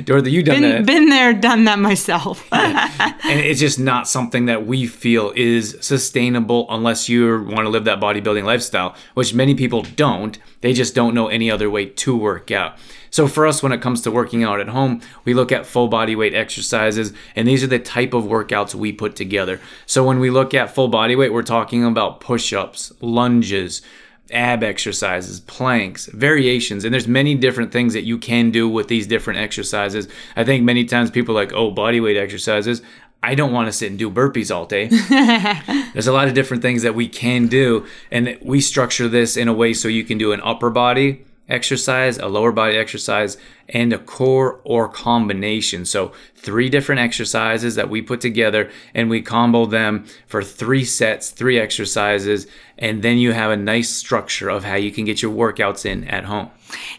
Dorothy, 0.04 0.32
you 0.32 0.42
done 0.42 0.60
been, 0.60 0.70
that? 0.70 0.86
Been 0.86 1.08
there, 1.08 1.32
done 1.32 1.64
that 1.64 1.78
myself. 1.78 2.48
yeah. 2.52 3.14
And 3.24 3.40
it's 3.40 3.60
just 3.60 3.78
not 3.78 4.08
something 4.08 4.46
that 4.46 4.66
we 4.66 4.86
feel 4.86 5.32
is 5.36 5.76
sustainable 5.80 6.66
unless 6.70 7.08
you 7.08 7.44
want 7.44 7.60
to 7.60 7.68
live 7.68 7.84
that 7.84 8.00
bodybuilding 8.00 8.44
lifestyle, 8.44 8.94
which 9.14 9.34
many 9.34 9.54
people 9.54 9.82
don't. 9.82 10.38
They 10.62 10.72
just 10.72 10.94
don't 10.94 11.14
know 11.14 11.28
any 11.28 11.50
other 11.50 11.70
way 11.70 11.86
to 11.86 12.16
work 12.16 12.50
out. 12.50 12.76
So 13.10 13.26
for 13.26 13.46
us, 13.46 13.62
when 13.62 13.72
it 13.72 13.82
comes 13.82 14.00
to 14.02 14.10
working 14.10 14.42
out 14.44 14.60
at 14.60 14.68
home, 14.68 15.00
we 15.24 15.34
look 15.34 15.52
at 15.52 15.66
full 15.66 15.88
body 15.88 16.16
weight 16.16 16.34
exercises, 16.34 17.12
and 17.34 17.46
these 17.46 17.62
are 17.62 17.68
the 17.68 17.78
type 17.78 18.14
of 18.14 18.24
workouts 18.24 18.74
we 18.74 18.92
put 18.92 19.16
together. 19.16 19.60
So 19.86 20.04
when 20.04 20.20
we 20.20 20.30
look 20.30 20.54
at 20.54 20.74
full 20.74 20.88
body 20.88 21.16
weight, 21.16 21.32
we're 21.32 21.42
talking 21.42 21.84
about 21.84 22.20
push-ups, 22.20 22.92
lunges, 23.00 23.82
ab 24.30 24.62
exercises, 24.62 25.40
planks, 25.40 26.06
variations, 26.06 26.84
and 26.84 26.94
there's 26.94 27.08
many 27.08 27.34
different 27.34 27.72
things 27.72 27.94
that 27.94 28.04
you 28.04 28.16
can 28.16 28.52
do 28.52 28.68
with 28.68 28.86
these 28.86 29.06
different 29.08 29.40
exercises. 29.40 30.08
I 30.36 30.44
think 30.44 30.64
many 30.64 30.84
times 30.84 31.10
people 31.10 31.36
are 31.36 31.42
like, 31.42 31.52
oh, 31.52 31.72
body 31.72 32.00
weight 32.00 32.16
exercises. 32.16 32.80
I 33.22 33.34
don't 33.34 33.52
want 33.52 33.66
to 33.68 33.72
sit 33.72 33.90
and 33.90 33.98
do 33.98 34.10
burpees 34.10 34.54
all 34.54 34.64
day. 34.64 34.86
There's 35.92 36.06
a 36.06 36.12
lot 36.12 36.28
of 36.28 36.34
different 36.34 36.62
things 36.62 36.82
that 36.82 36.94
we 36.94 37.06
can 37.06 37.48
do, 37.48 37.86
and 38.10 38.38
we 38.40 38.60
structure 38.60 39.08
this 39.08 39.36
in 39.36 39.48
a 39.48 39.52
way 39.52 39.74
so 39.74 39.88
you 39.88 40.04
can 40.04 40.16
do 40.16 40.32
an 40.32 40.40
upper 40.42 40.70
body 40.70 41.24
exercise, 41.50 42.18
a 42.18 42.26
lower 42.26 42.52
body 42.52 42.76
exercise, 42.76 43.36
and 43.70 43.92
a 43.92 43.98
core 43.98 44.60
or 44.64 44.88
combination. 44.88 45.84
So, 45.84 46.12
three 46.36 46.68
different 46.68 47.00
exercises 47.00 47.74
that 47.74 47.90
we 47.90 48.00
put 48.00 48.20
together 48.20 48.70
and 48.94 49.10
we 49.10 49.20
combo 49.20 49.66
them 49.66 50.06
for 50.26 50.42
three 50.42 50.84
sets, 50.84 51.30
three 51.30 51.58
exercises, 51.58 52.46
and 52.78 53.02
then 53.02 53.18
you 53.18 53.32
have 53.32 53.50
a 53.50 53.56
nice 53.56 53.90
structure 53.90 54.48
of 54.48 54.64
how 54.64 54.74
you 54.74 54.90
can 54.90 55.04
get 55.04 55.20
your 55.20 55.32
workouts 55.32 55.84
in 55.84 56.04
at 56.04 56.24
home. 56.24 56.50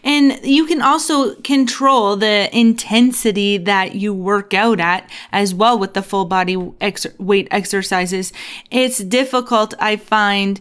And 0.04 0.38
you 0.44 0.66
can 0.66 0.80
also 0.82 1.34
control 1.36 2.16
the 2.16 2.48
intensity 2.56 3.58
that 3.58 3.94
you 3.94 4.14
work 4.14 4.54
out 4.54 4.80
at 4.80 5.10
as 5.32 5.54
well 5.54 5.78
with 5.78 5.94
the 5.94 6.02
full 6.02 6.24
body 6.24 6.56
ex- 6.80 7.06
weight 7.18 7.48
exercises. 7.50 8.32
It's 8.70 8.98
difficult, 8.98 9.74
I 9.78 9.96
find, 9.96 10.60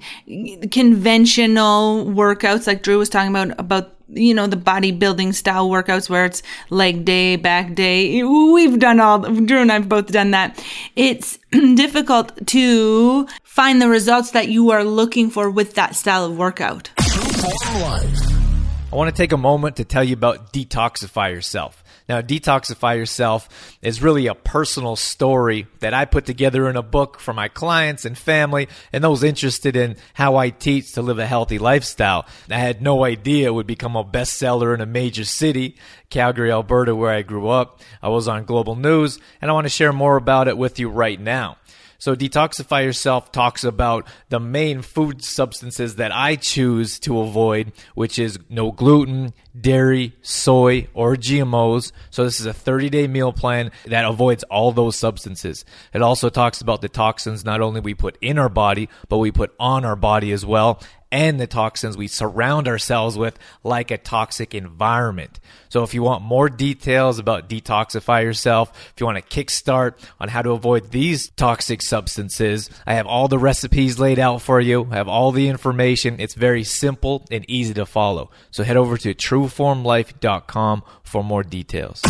conventional 0.71 2.05
workouts 2.05 2.67
like 2.67 2.83
Drew 2.83 2.97
was 2.97 3.09
talking 3.09 3.31
about, 3.35 3.59
about 3.59 3.95
you 4.13 4.33
know 4.33 4.47
the 4.47 4.57
bodybuilding 4.57 5.33
style 5.33 5.69
workouts 5.69 6.09
where 6.09 6.25
it's 6.25 6.43
leg 6.69 7.05
day 7.05 7.35
back 7.35 7.75
day. 7.75 8.23
We've 8.23 8.77
done 8.79 8.99
all 8.99 9.19
drew 9.19 9.61
and 9.61 9.71
i've 9.71 9.89
both 9.89 10.07
done 10.11 10.31
that. 10.31 10.63
It's 10.95 11.37
difficult 11.51 12.47
to 12.47 13.27
find 13.43 13.81
the 13.81 13.89
results 13.89 14.31
that 14.31 14.49
you 14.49 14.71
are 14.71 14.83
looking 14.83 15.29
for 15.29 15.49
with 15.49 15.75
that 15.75 15.95
style 15.95 16.25
of 16.25 16.37
workout. 16.37 16.89
I 16.97 18.95
want 18.95 19.13
to 19.13 19.17
take 19.17 19.31
a 19.31 19.37
moment 19.37 19.77
to 19.77 19.85
tell 19.85 20.03
you 20.03 20.13
about 20.13 20.51
Detoxify 20.51 21.31
Yourself. 21.33 21.80
Now, 22.09 22.21
Detoxify 22.21 22.97
Yourself 22.97 23.77
is 23.81 24.01
really 24.01 24.27
a 24.27 24.35
personal 24.35 24.95
story 24.95 25.67
that 25.79 25.93
I 25.93 26.05
put 26.05 26.25
together 26.25 26.69
in 26.69 26.75
a 26.75 26.81
book 26.81 27.19
for 27.19 27.33
my 27.33 27.47
clients 27.47 28.05
and 28.05 28.17
family 28.17 28.67
and 28.91 29.03
those 29.03 29.23
interested 29.23 29.75
in 29.75 29.95
how 30.13 30.35
I 30.35 30.49
teach 30.49 30.93
to 30.93 31.01
live 31.01 31.19
a 31.19 31.25
healthy 31.25 31.59
lifestyle. 31.59 32.25
I 32.49 32.57
had 32.57 32.81
no 32.81 33.03
idea 33.03 33.47
it 33.47 33.53
would 33.53 33.67
become 33.67 33.95
a 33.95 34.03
bestseller 34.03 34.73
in 34.73 34.81
a 34.81 34.85
major 34.85 35.25
city, 35.25 35.77
Calgary, 36.09 36.51
Alberta, 36.51 36.95
where 36.95 37.11
I 37.11 37.21
grew 37.21 37.49
up. 37.49 37.81
I 38.01 38.09
was 38.09 38.27
on 38.27 38.45
Global 38.45 38.75
News, 38.75 39.19
and 39.41 39.49
I 39.49 39.53
want 39.53 39.65
to 39.65 39.69
share 39.69 39.93
more 39.93 40.17
about 40.17 40.47
it 40.47 40.57
with 40.57 40.79
you 40.79 40.89
right 40.89 41.19
now. 41.19 41.57
So 42.01 42.15
Detoxify 42.15 42.83
Yourself 42.83 43.31
talks 43.31 43.63
about 43.63 44.07
the 44.29 44.39
main 44.39 44.81
food 44.81 45.23
substances 45.23 45.97
that 45.97 46.11
I 46.11 46.35
choose 46.35 46.97
to 47.01 47.19
avoid, 47.19 47.73
which 47.93 48.17
is 48.17 48.39
no 48.49 48.71
gluten, 48.71 49.33
dairy, 49.59 50.13
soy, 50.21 50.87
or 50.93 51.15
GMOs. 51.15 51.91
So 52.09 52.23
this 52.23 52.39
is 52.39 52.45
a 52.45 52.53
30 52.53 52.89
day 52.89 53.07
meal 53.07 53.33
plan 53.33 53.71
that 53.85 54.05
avoids 54.05 54.43
all 54.43 54.71
those 54.71 54.95
substances. 54.95 55.65
It 55.93 56.01
also 56.01 56.29
talks 56.29 56.61
about 56.61 56.81
the 56.81 56.89
toxins 56.89 57.45
not 57.45 57.61
only 57.61 57.81
we 57.81 57.93
put 57.93 58.17
in 58.21 58.37
our 58.37 58.49
body, 58.49 58.89
but 59.09 59.17
we 59.17 59.31
put 59.31 59.53
on 59.59 59.85
our 59.85 59.95
body 59.95 60.31
as 60.31 60.45
well 60.45 60.81
and 61.11 61.39
the 61.39 61.47
toxins 61.47 61.97
we 61.97 62.07
surround 62.07 62.67
ourselves 62.67 63.17
with 63.17 63.37
like 63.63 63.91
a 63.91 63.97
toxic 63.97 64.55
environment. 64.55 65.39
So 65.69 65.83
if 65.83 65.93
you 65.93 66.03
want 66.03 66.23
more 66.23 66.49
details 66.49 67.19
about 67.19 67.49
detoxify 67.49 68.23
yourself, 68.23 68.71
if 68.93 68.99
you 68.99 69.05
want 69.05 69.17
a 69.17 69.21
kickstart 69.21 69.93
on 70.19 70.29
how 70.29 70.41
to 70.41 70.51
avoid 70.51 70.91
these 70.91 71.29
toxic 71.31 71.81
substances, 71.81 72.69
I 72.87 72.93
have 72.93 73.07
all 73.07 73.27
the 73.27 73.39
recipes 73.39 73.99
laid 73.99 74.19
out 74.19 74.41
for 74.41 74.61
you. 74.61 74.87
I 74.89 74.95
have 74.95 75.09
all 75.09 75.31
the 75.31 75.49
information. 75.49 76.19
It's 76.19 76.33
very 76.33 76.63
simple 76.63 77.25
and 77.29 77.45
easy 77.49 77.73
to 77.75 77.85
follow. 77.85 78.31
So 78.51 78.63
head 78.63 78.77
over 78.77 78.97
to 78.97 79.13
trueformlife.com 79.41 80.83
for 81.03 81.23
more 81.23 81.43
details. 81.43 82.01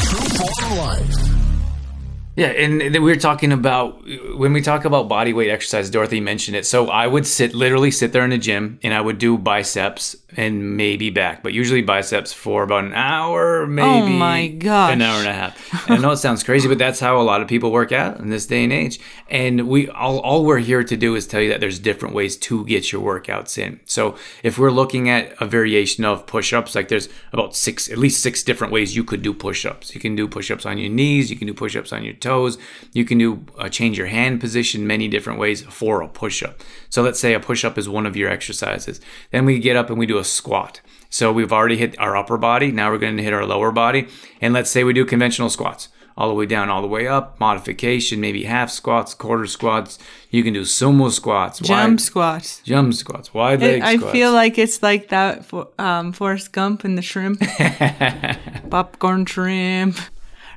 Yeah, 2.36 2.48
and 2.48 2.80
we 2.82 3.00
were 3.00 3.16
talking 3.18 3.52
about 3.52 4.04
when 4.38 4.54
we 4.54 4.62
talk 4.62 4.86
about 4.86 5.10
body 5.10 5.34
weight 5.34 5.50
exercise. 5.50 5.90
Dorothy 5.90 6.22
mentioned 6.22 6.56
it. 6.56 6.66
So 6.66 6.90
I 6.90 7.06
would 7.06 7.28
sit, 7.28 7.54
literally 7.54 7.92
sit 7.92 8.14
there 8.14 8.24
in 8.24 8.30
the 8.30 8.38
gym, 8.38 8.80
and 8.84 8.94
I 8.94 9.02
would 9.02 9.18
do 9.18 9.38
biceps 9.38 10.16
and 10.38 10.78
maybe 10.78 11.10
back, 11.10 11.44
but 11.44 11.52
usually 11.52 11.82
biceps 11.82 12.32
for 12.32 12.64
about 12.64 12.86
an 12.86 12.94
hour, 12.94 13.68
maybe. 13.68 13.88
Oh 13.88 14.08
my 14.08 14.48
gosh. 14.48 14.94
an 14.94 15.02
hour 15.02 15.20
and 15.20 15.28
a 15.28 15.34
half. 15.34 15.90
And 15.90 15.98
I 15.98 16.02
know 16.02 16.12
it 16.12 16.18
sounds 16.18 16.44
crazy, 16.44 16.70
but 16.70 16.78
that's 16.78 17.02
how 17.02 17.20
a 17.20 17.24
lot 17.24 17.42
of 17.42 17.50
people 17.50 17.70
work 17.70 17.92
out 17.92 18.20
in 18.20 18.30
this 18.30 18.46
day 18.46 18.64
and 18.64 18.72
age. 18.72 19.00
And 19.30 19.68
we 19.68 19.90
all, 19.90 20.20
all 20.20 20.46
we're 20.46 20.60
here 20.60 20.86
to 20.86 20.96
do 20.96 21.16
is 21.16 21.28
tell 21.28 21.42
you 21.42 21.50
that 21.50 21.60
there's 21.60 21.80
different 21.80 22.16
ways 22.16 22.38
to 22.38 22.66
get 22.66 22.94
your 22.94 23.02
workouts 23.02 23.58
in. 23.58 23.82
So 23.86 24.16
if 24.42 24.58
we're 24.58 24.72
looking 24.72 25.10
at 25.10 25.34
a 25.42 25.46
variation 25.46 26.06
of 26.06 26.26
push-ups, 26.26 26.76
like 26.76 26.88
there's 26.88 27.10
about 27.34 27.54
six, 27.56 27.90
at 27.90 27.98
least 27.98 28.24
six 28.24 28.42
different 28.42 28.72
ways 28.72 28.96
you 28.96 29.04
could 29.04 29.22
do 29.22 29.34
push-ups. 29.34 29.94
You 29.94 30.00
can 30.00 30.16
do 30.16 30.30
push-ups 30.30 30.66
on 30.66 30.78
your 30.78 30.90
knees. 30.90 31.30
You 31.30 31.36
can 31.36 31.48
do 31.48 31.54
push-ups 31.54 31.92
on 31.92 32.06
your 32.06 32.14
toes. 32.22 32.58
You 32.94 33.04
can 33.06 33.18
do 33.18 33.46
uh, 33.58 33.70
change 33.70 33.98
your 33.98 34.08
hand 34.08 34.40
position 34.40 34.88
many 34.88 35.08
different 35.08 35.40
ways 35.40 35.62
for 35.64 36.02
a 36.02 36.08
push 36.08 36.44
up. 36.44 36.62
So 36.90 37.02
let's 37.02 37.20
say 37.20 37.34
a 37.34 37.40
push 37.40 37.66
up 37.66 37.78
is 37.78 37.90
one 37.90 38.06
of 38.06 38.16
your 38.16 38.30
exercises. 38.30 39.02
Then 39.32 39.46
we 39.46 39.60
get 39.60 39.76
up 39.76 39.90
and 39.90 39.98
we 40.00 40.06
do 40.06 40.18
a 40.18 40.24
squat. 40.24 40.82
So 41.10 41.34
we've 41.34 41.52
already 41.52 41.78
hit 41.78 42.00
our 42.00 42.16
upper 42.16 42.38
body. 42.38 42.72
Now 42.72 42.90
we're 42.92 42.98
going 42.98 43.18
to 43.18 43.24
hit 43.24 43.34
our 43.34 43.46
lower 43.46 43.72
body. 43.72 44.08
And 44.40 44.54
let's 44.54 44.70
say 44.72 44.84
we 44.86 44.94
do 44.94 45.04
conventional 45.06 45.50
squats 45.50 45.90
all 46.18 46.28
the 46.28 46.34
way 46.36 46.46
down, 46.46 46.70
all 46.70 46.82
the 46.82 46.88
way 46.88 47.08
up, 47.08 47.40
modification, 47.40 48.20
maybe 48.20 48.44
half 48.44 48.70
squats, 48.70 49.14
quarter 49.14 49.46
squats. 49.46 49.98
You 50.30 50.44
can 50.44 50.54
do 50.54 50.62
sumo 50.62 51.10
squats, 51.10 51.60
Jump 51.60 51.92
wide, 51.94 52.02
squats. 52.02 52.62
jump 52.64 52.94
squats, 52.94 53.34
wide 53.34 53.62
leg 53.62 53.82
I 53.82 53.96
squats. 53.98 54.12
feel 54.12 54.32
like 54.34 54.58
it's 54.58 54.84
like 54.84 55.08
that 55.10 55.46
for 55.46 55.70
um, 55.80 56.12
Forrest 56.12 56.52
Gump 56.52 56.84
and 56.84 56.98
the 56.98 57.02
shrimp, 57.02 57.40
popcorn 58.70 59.26
shrimp, 59.26 59.98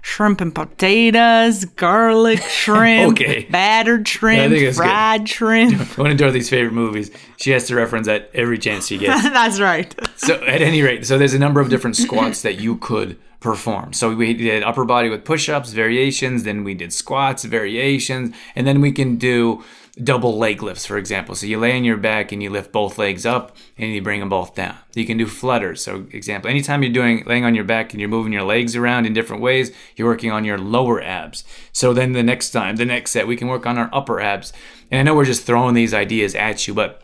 shrimp 0.06 0.42
and 0.42 0.54
potatoes, 0.54 1.64
garlic 1.64 2.38
shrimp, 2.48 3.12
Okay. 3.12 3.46
battered 3.50 4.06
shrimp, 4.06 4.52
think 4.52 4.62
it's 4.62 4.76
good. 4.76 4.84
fried 4.84 5.26
shrimp. 5.28 5.80
one 5.98 6.10
of 6.10 6.18
Dorothy's 6.18 6.50
favorite 6.50 6.74
movies. 6.74 7.10
She 7.38 7.52
has 7.52 7.66
to 7.68 7.74
reference 7.74 8.06
that 8.06 8.30
every 8.34 8.58
chance 8.58 8.86
she 8.88 8.98
gets. 8.98 9.22
That's 9.30 9.60
right. 9.60 9.94
so 10.16 10.34
at 10.44 10.60
any 10.60 10.82
rate, 10.82 11.06
so 11.06 11.16
there's 11.16 11.32
a 11.32 11.38
number 11.38 11.60
of 11.60 11.70
different 11.70 11.96
squats 11.96 12.42
that 12.42 12.60
you 12.60 12.76
could 12.76 13.18
perform. 13.40 13.94
So 13.94 14.14
we 14.14 14.34
did 14.34 14.62
upper 14.62 14.84
body 14.84 15.08
with 15.08 15.24
push-ups, 15.24 15.72
variations, 15.72 16.42
then 16.44 16.64
we 16.64 16.74
did 16.74 16.92
squats, 16.92 17.44
variations, 17.44 18.34
and 18.54 18.66
then 18.66 18.80
we 18.82 18.92
can 18.92 19.16
do 19.16 19.64
double 20.02 20.36
leg 20.36 20.62
lifts, 20.62 20.86
for 20.86 20.98
example. 20.98 21.34
So 21.34 21.46
you 21.46 21.58
lay 21.58 21.76
on 21.76 21.84
your 21.84 21.96
back 21.96 22.32
and 22.32 22.42
you 22.42 22.50
lift 22.50 22.72
both 22.72 22.98
legs 22.98 23.24
up 23.24 23.56
and 23.78 23.92
you 23.92 24.02
bring 24.02 24.20
them 24.20 24.28
both 24.28 24.54
down. 24.54 24.76
You 24.94 25.06
can 25.06 25.16
do 25.16 25.26
flutters. 25.26 25.82
So 25.82 26.06
example, 26.10 26.50
anytime 26.50 26.82
you're 26.82 26.92
doing 26.92 27.22
laying 27.26 27.44
on 27.44 27.54
your 27.54 27.64
back 27.64 27.92
and 27.92 28.00
you're 28.00 28.08
moving 28.08 28.32
your 28.32 28.42
legs 28.42 28.74
around 28.74 29.06
in 29.06 29.12
different 29.12 29.42
ways, 29.42 29.70
you're 29.94 30.08
working 30.08 30.32
on 30.32 30.44
your 30.44 30.58
lower 30.58 31.00
abs. 31.00 31.44
So 31.72 31.92
then 31.92 32.12
the 32.12 32.24
next 32.24 32.50
time, 32.50 32.76
the 32.76 32.84
next 32.84 33.12
set, 33.12 33.28
we 33.28 33.36
can 33.36 33.46
work 33.46 33.66
on 33.66 33.78
our 33.78 33.90
upper 33.92 34.20
abs. 34.20 34.52
And 34.90 34.98
I 34.98 35.02
know 35.04 35.14
we're 35.14 35.24
just 35.24 35.46
throwing 35.46 35.74
these 35.74 35.94
ideas 35.94 36.34
at 36.34 36.66
you, 36.66 36.74
but 36.74 37.03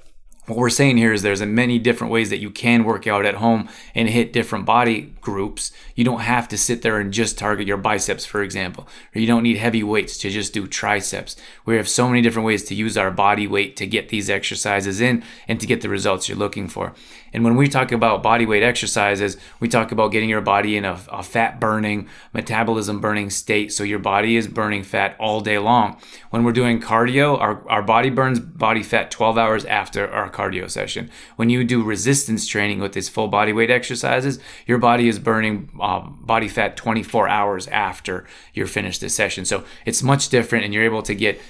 what 0.51 0.59
we're 0.59 0.69
saying 0.69 0.97
here 0.97 1.13
is 1.13 1.23
there's 1.23 1.41
a 1.41 1.47
many 1.47 1.79
different 1.79 2.13
ways 2.13 2.29
that 2.31 2.41
you 2.41 2.51
can 2.51 2.83
work 2.83 3.07
out 3.07 3.25
at 3.25 3.37
home 3.37 3.69
and 3.95 4.09
hit 4.09 4.33
different 4.33 4.67
body 4.67 5.15
groups. 5.21 5.71
You 5.95 6.05
don't 6.05 6.23
have 6.23 6.49
to 6.49 6.59
sit 6.59 6.83
there 6.83 6.99
and 6.99 7.13
just 7.13 7.39
target 7.39 7.69
your 7.69 7.77
biceps, 7.77 8.27
for 8.27 8.43
example, 8.43 8.89
or 9.15 9.21
you 9.21 9.29
don't 9.29 9.45
need 9.45 9.59
heavy 9.59 9.85
weights 9.85 10.19
to 10.19 10.29
just 10.29 10.53
do 10.53 10.67
triceps. 10.67 11.37
We 11.65 11.77
have 11.77 11.89
so 11.89 12.09
many 12.09 12.21
different 12.21 12.47
ways 12.47 12.65
to 12.65 12.75
use 12.75 12.97
our 12.99 13.13
body 13.13 13.47
weight 13.47 13.77
to 13.77 13.87
get 13.87 14.09
these 14.09 14.29
exercises 14.29 15.01
in 15.01 15.23
and 15.47 15.61
to 15.61 15.69
get 15.69 15.83
the 15.83 15.89
results 15.89 16.29
you're 16.29 16.37
looking 16.37 16.67
for. 16.67 16.95
And 17.33 17.45
when 17.45 17.55
we 17.55 17.69
talk 17.69 17.93
about 17.93 18.25
body 18.25 18.45
weight 18.45 18.65
exercises, 18.65 19.37
we 19.61 19.69
talk 19.69 19.93
about 19.93 20.11
getting 20.11 20.29
your 20.29 20.41
body 20.41 20.77
in 20.77 20.85
a, 20.85 20.99
a 21.13 21.23
fat 21.23 21.61
burning, 21.61 22.09
metabolism 22.33 23.01
burning 23.01 23.31
state. 23.31 23.73
So 23.73 23.85
your 23.85 24.01
body 24.01 24.37
is 24.37 24.49
burning 24.49 24.83
fat 24.83 25.15
all 25.21 25.41
day 25.41 25.59
long. 25.59 26.01
When 26.31 26.43
we're 26.43 26.53
doing 26.53 26.81
cardio, 26.81 27.39
our, 27.39 27.69
our 27.71 27.83
body 27.83 28.11
burns 28.11 28.41
body 28.41 28.83
fat 28.83 29.13
12 29.13 29.39
hours 29.39 29.65
after 29.65 30.11
our 30.11 30.29
cardio 30.29 30.40
session. 30.69 31.11
When 31.37 31.51
you 31.51 31.65
do 31.65 31.83
resistance 31.83 32.47
training 32.47 32.81
with 32.81 32.93
these 32.93 33.09
full 33.09 33.29
body 33.29 33.53
weight 33.53 33.71
exercises, 33.71 34.39
your 34.67 34.79
body 34.79 35.09
is 35.09 35.19
burning 35.19 35.71
uh, 35.81 36.01
body 36.01 36.49
fat 36.49 36.77
24 36.77 37.29
hours 37.29 37.67
after 37.69 38.27
you're 38.55 38.67
finished 38.67 39.01
this 39.01 39.15
session. 39.15 39.45
So 39.45 39.65
it's 39.85 40.03
much 40.03 40.29
different 40.29 40.65
and 40.65 40.75
you're 40.75 40.85
able 40.85 41.03
to 41.03 41.15
get 41.15 41.41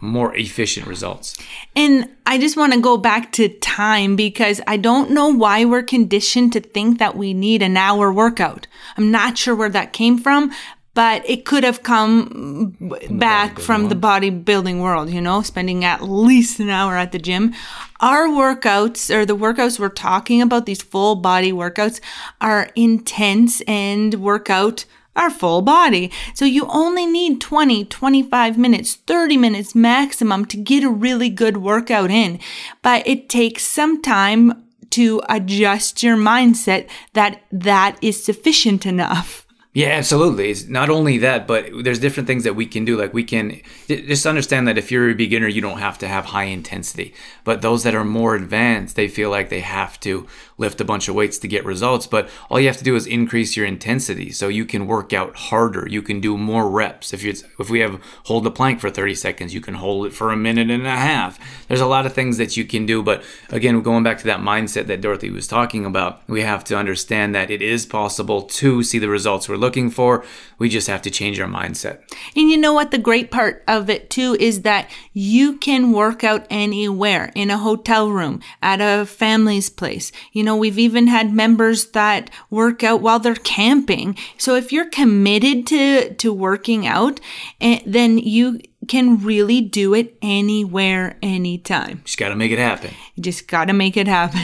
more 0.00 0.34
efficient 0.34 0.86
results. 0.86 1.36
And 1.76 2.08
I 2.26 2.38
just 2.38 2.56
want 2.56 2.72
to 2.72 2.80
go 2.80 2.96
back 2.96 3.32
to 3.32 3.48
time 3.48 4.16
because 4.16 4.60
I 4.66 4.76
don't 4.76 5.10
know 5.10 5.28
why 5.28 5.64
we're 5.64 5.82
conditioned 5.82 6.52
to 6.54 6.60
think 6.60 6.98
that 6.98 7.16
we 7.16 7.34
need 7.34 7.62
an 7.62 7.76
hour 7.76 8.12
workout. 8.12 8.66
I'm 8.96 9.10
not 9.10 9.36
sure 9.36 9.54
where 9.54 9.68
that 9.68 9.92
came 9.92 10.18
from, 10.18 10.52
but 10.94 11.28
it 11.28 11.44
could 11.44 11.64
have 11.64 11.82
come 11.82 12.76
back 13.10 13.58
from 13.58 13.88
the 13.88 13.94
bodybuilding 13.94 14.80
world, 14.80 15.10
you 15.10 15.20
know, 15.20 15.42
spending 15.42 15.84
at 15.84 16.02
least 16.02 16.58
an 16.58 16.70
hour 16.70 16.96
at 16.96 17.12
the 17.12 17.18
gym. 17.18 17.54
Our 18.00 18.26
workouts 18.26 19.14
or 19.14 19.24
the 19.24 19.36
workouts 19.36 19.78
we're 19.78 19.88
talking 19.88 20.42
about, 20.42 20.66
these 20.66 20.82
full 20.82 21.16
body 21.16 21.52
workouts, 21.52 22.00
are 22.40 22.70
intense 22.74 23.60
and 23.62 24.14
workout 24.14 24.84
our 25.16 25.30
full 25.30 25.62
body. 25.62 26.10
So 26.34 26.44
you 26.44 26.66
only 26.66 27.06
need 27.06 27.40
20, 27.40 27.84
25 27.84 28.58
minutes, 28.58 28.94
30 28.94 29.36
minutes 29.36 29.74
maximum 29.74 30.44
to 30.46 30.56
get 30.56 30.84
a 30.84 30.90
really 30.90 31.28
good 31.28 31.58
workout 31.58 32.10
in. 32.10 32.38
But 32.82 33.06
it 33.06 33.28
takes 33.28 33.64
some 33.64 34.02
time 34.02 34.64
to 34.90 35.22
adjust 35.28 36.02
your 36.02 36.16
mindset 36.16 36.88
that 37.12 37.42
that 37.52 37.96
is 38.02 38.22
sufficient 38.22 38.86
enough. 38.86 39.46
Yeah, 39.72 39.90
absolutely. 39.90 40.50
It's 40.50 40.66
not 40.66 40.90
only 40.90 41.18
that, 41.18 41.46
but 41.46 41.70
there's 41.84 42.00
different 42.00 42.26
things 42.26 42.42
that 42.42 42.56
we 42.56 42.66
can 42.66 42.84
do. 42.84 42.96
Like 42.96 43.14
we 43.14 43.22
can 43.22 43.60
just 43.86 44.26
understand 44.26 44.66
that 44.66 44.76
if 44.78 44.90
you're 44.90 45.10
a 45.10 45.14
beginner, 45.14 45.46
you 45.46 45.60
don't 45.60 45.78
have 45.78 45.96
to 45.98 46.08
have 46.08 46.24
high 46.26 46.44
intensity. 46.44 47.14
But 47.44 47.62
those 47.62 47.84
that 47.84 47.94
are 47.94 48.04
more 48.04 48.34
advanced, 48.34 48.96
they 48.96 49.06
feel 49.06 49.30
like 49.30 49.48
they 49.48 49.60
have 49.60 50.00
to 50.00 50.26
lift 50.60 50.80
a 50.80 50.84
bunch 50.84 51.08
of 51.08 51.14
weights 51.16 51.38
to 51.38 51.48
get 51.48 51.64
results. 51.64 52.06
But 52.06 52.28
all 52.48 52.60
you 52.60 52.68
have 52.68 52.76
to 52.76 52.84
do 52.84 52.94
is 52.94 53.06
increase 53.06 53.56
your 53.56 53.66
intensity, 53.66 54.30
so 54.30 54.46
you 54.46 54.64
can 54.64 54.86
work 54.86 55.12
out 55.12 55.34
harder. 55.34 55.88
You 55.88 56.02
can 56.02 56.20
do 56.20 56.36
more 56.36 56.70
reps. 56.70 57.12
If 57.12 57.24
you 57.24 57.34
if 57.58 57.70
we 57.70 57.80
have 57.80 58.00
hold 58.24 58.44
the 58.44 58.50
plank 58.50 58.80
for 58.80 58.90
30 58.90 59.14
seconds, 59.14 59.54
you 59.54 59.60
can 59.60 59.74
hold 59.74 60.06
it 60.06 60.12
for 60.12 60.30
a 60.30 60.36
minute 60.36 60.70
and 60.70 60.86
a 60.86 60.90
half. 60.90 61.38
There's 61.66 61.80
a 61.80 61.86
lot 61.86 62.06
of 62.06 62.12
things 62.12 62.36
that 62.36 62.56
you 62.56 62.64
can 62.64 62.86
do. 62.86 63.02
But 63.02 63.24
again, 63.48 63.80
going 63.82 64.04
back 64.04 64.18
to 64.18 64.26
that 64.26 64.40
mindset 64.40 64.86
that 64.86 65.00
Dorothy 65.00 65.30
was 65.30 65.48
talking 65.48 65.86
about, 65.86 66.22
we 66.28 66.42
have 66.42 66.62
to 66.64 66.76
understand 66.76 67.34
that 67.34 67.50
it 67.50 67.62
is 67.62 67.86
possible 67.86 68.42
to 68.42 68.82
see 68.82 68.98
the 68.98 69.08
results 69.08 69.48
we're 69.48 69.56
looking 69.56 69.90
for. 69.90 70.24
We 70.58 70.68
just 70.68 70.88
have 70.88 71.02
to 71.02 71.10
change 71.10 71.40
our 71.40 71.48
mindset. 71.48 72.00
And 72.36 72.50
you 72.50 72.58
know 72.58 72.74
what? 72.74 72.90
The 72.90 72.98
great 72.98 73.30
part 73.30 73.64
of 73.66 73.88
it 73.88 74.10
too 74.10 74.36
is 74.38 74.62
that 74.62 74.90
you 75.14 75.56
can 75.56 75.92
work 75.92 76.22
out 76.22 76.46
anywhere 76.50 77.32
in 77.34 77.50
a 77.50 77.58
hotel 77.58 78.10
room, 78.10 78.40
at 78.62 78.80
a 78.80 79.06
family's 79.06 79.70
place. 79.70 80.12
You 80.32 80.42
know, 80.42 80.49
we've 80.56 80.78
even 80.78 81.06
had 81.06 81.32
members 81.32 81.88
that 81.88 82.30
work 82.50 82.82
out 82.82 83.00
while 83.00 83.18
they're 83.18 83.34
camping. 83.34 84.16
So 84.38 84.54
if 84.54 84.72
you're 84.72 84.88
committed 84.88 85.66
to, 85.68 86.14
to 86.14 86.32
working 86.32 86.86
out, 86.86 87.20
eh, 87.60 87.80
then 87.86 88.18
you 88.18 88.60
can 88.90 89.22
really 89.22 89.60
do 89.60 89.94
it 89.94 90.16
anywhere, 90.20 91.16
anytime. 91.22 92.02
Just 92.04 92.18
got 92.18 92.30
to 92.30 92.34
make 92.34 92.50
it 92.50 92.58
happen. 92.58 92.90
You 93.14 93.22
just 93.22 93.46
got 93.46 93.66
to 93.66 93.72
make 93.72 93.96
it 93.96 94.08
happen. 94.08 94.40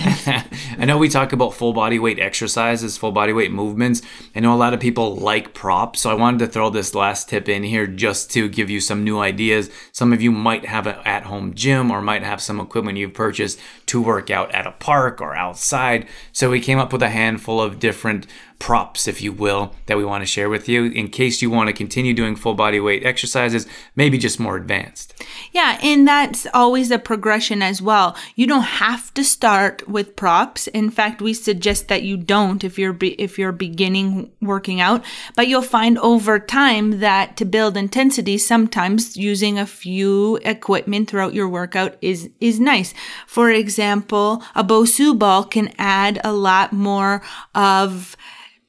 I 0.79 0.85
know 0.85 0.99
we 0.99 1.09
talk 1.09 1.33
about 1.33 1.53
full 1.53 1.73
body 1.73 1.99
weight 1.99 2.21
exercises, 2.21 2.97
full 2.97 3.11
body 3.11 3.33
weight 3.33 3.51
movements. 3.51 4.03
I 4.37 4.41
know 4.41 4.55
a 4.55 4.57
lot 4.57 4.73
of 4.73 4.79
people 4.79 5.17
like 5.17 5.53
props, 5.53 6.03
so 6.03 6.13
I 6.13 6.15
wanted 6.15 6.39
to 6.39 6.47
throw 6.47 6.71
this 6.71 6.95
last 6.95 7.29
tip 7.29 7.49
in 7.49 7.65
here 7.65 7.89
just 7.89 8.31
to 8.35 8.49
give 8.49 8.71
you 8.71 8.81
some 8.81 9.03
new 9.03 9.19
ideas. 9.19 9.69
Some 9.91 10.13
of 10.13 10.23
you 10.23 10.31
might 10.31 10.65
have 10.65 10.87
an 10.87 10.95
at 11.05 11.25
home 11.25 11.53
gym 11.53 11.91
or 11.91 12.01
might 12.01 12.23
have 12.23 12.41
some 12.41 12.61
equipment 12.61 12.99
you've 12.99 13.15
purchased 13.15 13.59
to 13.87 14.01
work 14.01 14.31
out 14.31 14.55
at 14.55 14.65
a 14.65 14.71
park 14.71 15.21
or 15.21 15.35
outside. 15.35 16.07
So 16.31 16.51
we 16.51 16.61
came 16.61 16.79
up 16.79 16.93
with 16.93 17.03
a 17.03 17.09
handful 17.09 17.61
of 17.61 17.81
different 17.81 18.29
props, 18.59 19.07
if 19.07 19.21
you 19.21 19.33
will, 19.33 19.75
that 19.87 19.97
we 19.97 20.05
want 20.05 20.23
to 20.23 20.27
share 20.27 20.49
with 20.49 20.69
you 20.69 20.85
in 20.85 21.09
case 21.09 21.43
you 21.43 21.51
want 21.51 21.69
to 21.69 21.73
continue 21.73 22.15
doing 22.15 22.37
full 22.37 22.55
body 22.55 22.81
weight 22.81 23.05
exercises, 23.05 23.67
maybe 23.95 24.19
just 24.19 24.41
more 24.41 24.57
advanced. 24.57 25.15
Yeah, 25.53 25.79
and 25.83 26.07
that's 26.07 26.47
always 26.55 26.91
a 26.91 26.99
progression 26.99 27.63
as 27.63 27.83
well. 27.83 28.17
You 28.35 28.47
don't 28.47 28.63
have 28.63 29.13
to 29.15 29.25
start 29.25 29.87
with 29.89 30.17
props. 30.17 30.67
In 30.69 30.91
fact, 30.91 31.21
we 31.21 31.35
suggest 31.35 31.89
that 31.89 32.03
you 32.03 32.17
don't 32.17 32.65
if 32.65 32.79
you're 32.79 32.93
be- 32.93 33.21
if 33.21 33.39
you're 33.39 33.53
beginning 33.53 34.31
working 34.41 34.81
out, 34.81 35.05
but 35.35 35.49
you'll 35.49 35.63
find 35.63 35.99
over 35.99 36.39
time 36.39 37.01
that 37.01 37.37
to 37.37 37.45
build 37.45 37.77
intensity, 37.77 38.39
sometimes 38.39 39.17
using 39.17 39.59
a 39.59 39.67
few 39.67 40.37
equipment 40.45 41.09
throughout 41.11 41.35
your 41.35 41.49
workout 41.49 41.97
is 42.01 42.31
is 42.41 42.59
nice. 42.59 42.95
For 43.27 43.51
example, 43.51 44.43
a 44.55 44.65
Bosu 44.65 45.19
ball 45.19 45.45
can 45.45 45.73
add 45.79 46.21
a 46.25 46.33
lot 46.33 46.73
more 46.73 47.23
of 47.55 48.17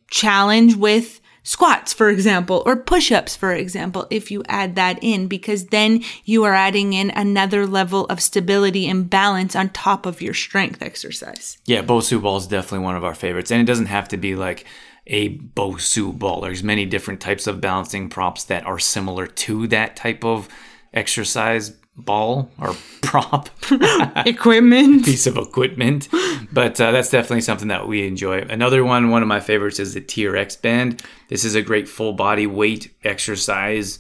challenge 0.09 0.75
with 0.75 1.21
squats, 1.43 1.93
for 1.93 2.09
example, 2.09 2.61
or 2.65 2.75
push 2.75 3.09
ups, 3.09 3.35
for 3.35 3.53
example, 3.53 4.05
if 4.09 4.29
you 4.29 4.43
add 4.49 4.75
that 4.75 4.99
in, 5.01 5.27
because 5.27 5.67
then 5.67 6.03
you 6.25 6.43
are 6.43 6.53
adding 6.53 6.91
in 6.91 7.09
another 7.11 7.65
level 7.65 8.05
of 8.07 8.21
stability 8.21 8.87
and 8.87 9.09
balance 9.09 9.55
on 9.55 9.69
top 9.69 10.05
of 10.05 10.21
your 10.21 10.33
strength 10.33 10.81
exercise. 10.81 11.57
Yeah, 11.65 11.81
Bosu 11.83 12.21
ball 12.21 12.35
is 12.35 12.47
definitely 12.47 12.83
one 12.83 12.97
of 12.97 13.05
our 13.05 13.15
favorites. 13.15 13.49
And 13.49 13.61
it 13.61 13.65
doesn't 13.65 13.85
have 13.85 14.09
to 14.09 14.17
be 14.17 14.35
like 14.35 14.65
a 15.07 15.37
Bosu 15.37 16.17
ball. 16.17 16.41
There's 16.41 16.63
many 16.63 16.85
different 16.85 17.21
types 17.21 17.47
of 17.47 17.61
balancing 17.61 18.09
props 18.09 18.43
that 18.45 18.65
are 18.65 18.79
similar 18.79 19.25
to 19.25 19.67
that 19.67 19.95
type 19.95 20.25
of 20.25 20.49
exercise 20.93 21.71
ball 21.97 22.49
or 22.59 22.75
prop. 23.01 23.49
Equipment. 24.25 25.05
piece 25.05 25.27
of 25.27 25.37
equipment. 25.37 26.07
But 26.51 26.79
uh, 26.79 26.91
that's 26.91 27.09
definitely 27.09 27.41
something 27.41 27.67
that 27.69 27.87
we 27.87 28.07
enjoy. 28.07 28.41
Another 28.41 28.83
one 28.83 29.09
one 29.09 29.21
of 29.21 29.27
my 29.27 29.39
favorites 29.39 29.79
is 29.79 29.93
the 29.93 30.01
trx 30.01 30.61
band. 30.61 31.01
This 31.29 31.43
is 31.43 31.55
a 31.55 31.61
great 31.61 31.87
full 31.89 32.13
body 32.13 32.47
weight 32.47 32.93
exercise 33.03 33.99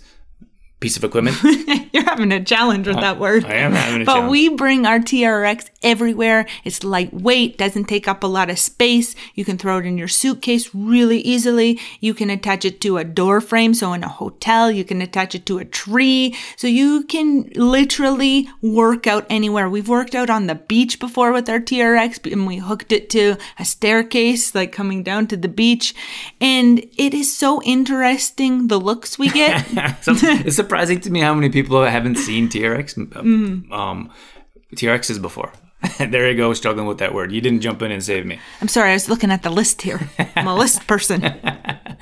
piece 0.79 0.95
of 0.95 1.03
equipment 1.03 1.35
You're 1.97 2.05
having 2.05 2.31
a 2.31 2.43
challenge 2.43 2.87
with 2.87 2.97
that 2.97 3.17
word. 3.17 3.45
I 3.45 3.55
am 3.55 3.71
having 3.71 4.03
a 4.03 4.05
But 4.05 4.13
challenge. 4.13 4.25
But 4.27 4.31
we 4.31 4.49
bring 4.49 4.85
our 4.85 4.99
TRX 4.99 5.69
everywhere. 5.81 6.45
It's 6.63 6.83
lightweight, 6.83 7.57
doesn't 7.57 7.85
take 7.85 8.07
up 8.07 8.23
a 8.23 8.27
lot 8.27 8.51
of 8.51 8.59
space. 8.59 9.15
You 9.33 9.43
can 9.43 9.57
throw 9.57 9.79
it 9.79 9.85
in 9.85 9.97
your 9.97 10.07
suitcase 10.07 10.75
really 10.75 11.19
easily. 11.21 11.79
You 11.99 12.13
can 12.13 12.29
attach 12.29 12.65
it 12.65 12.81
to 12.81 12.97
a 12.97 13.03
door 13.03 13.41
frame. 13.41 13.73
So 13.73 13.93
in 13.93 14.03
a 14.03 14.07
hotel, 14.07 14.69
you 14.69 14.83
can 14.83 15.01
attach 15.01 15.33
it 15.33 15.47
to 15.47 15.57
a 15.57 15.65
tree. 15.65 16.35
So 16.55 16.67
you 16.67 17.03
can 17.05 17.49
literally 17.55 18.47
work 18.61 19.07
out 19.07 19.25
anywhere. 19.27 19.67
We've 19.67 19.89
worked 19.89 20.13
out 20.13 20.29
on 20.29 20.45
the 20.45 20.55
beach 20.55 20.99
before 20.99 21.31
with 21.31 21.49
our 21.49 21.59
TRX 21.59 22.31
and 22.31 22.45
we 22.45 22.57
hooked 22.57 22.91
it 22.91 23.09
to 23.11 23.37
a 23.57 23.65
staircase, 23.65 24.53
like 24.53 24.71
coming 24.71 25.01
down 25.01 25.25
to 25.27 25.37
the 25.37 25.47
beach. 25.47 25.95
And 26.39 26.85
it 26.95 27.15
is 27.15 27.35
so 27.35 27.59
interesting 27.63 28.67
the 28.67 28.79
looks 28.79 29.17
we 29.17 29.29
get. 29.29 29.65
So 30.01 30.13
it's 30.15 30.59
surprising 30.67 30.99
to 30.99 31.09
me 31.09 31.21
how 31.21 31.33
many 31.33 31.49
people 31.49 31.81
haven't 31.85 32.17
seen 32.17 32.49
TRX 32.49 32.97
um, 33.71 34.11
TRXs 34.75 35.21
before. 35.21 35.53
there 35.97 36.29
you 36.29 36.35
go, 36.35 36.53
struggling 36.53 36.87
with 36.87 36.97
that 36.97 37.13
word. 37.13 37.31
You 37.31 37.39
didn't 37.39 37.61
jump 37.61 37.81
in 37.81 37.89
and 37.89 38.03
save 38.03 38.25
me. 38.25 38.37
I'm 38.59 38.67
sorry, 38.67 38.89
I 38.89 38.93
was 38.93 39.07
looking 39.07 39.31
at 39.31 39.43
the 39.43 39.49
list 39.49 39.81
here. 39.83 40.09
I'm 40.35 40.47
a 40.47 40.55
list 40.55 40.85
person. 40.87 41.23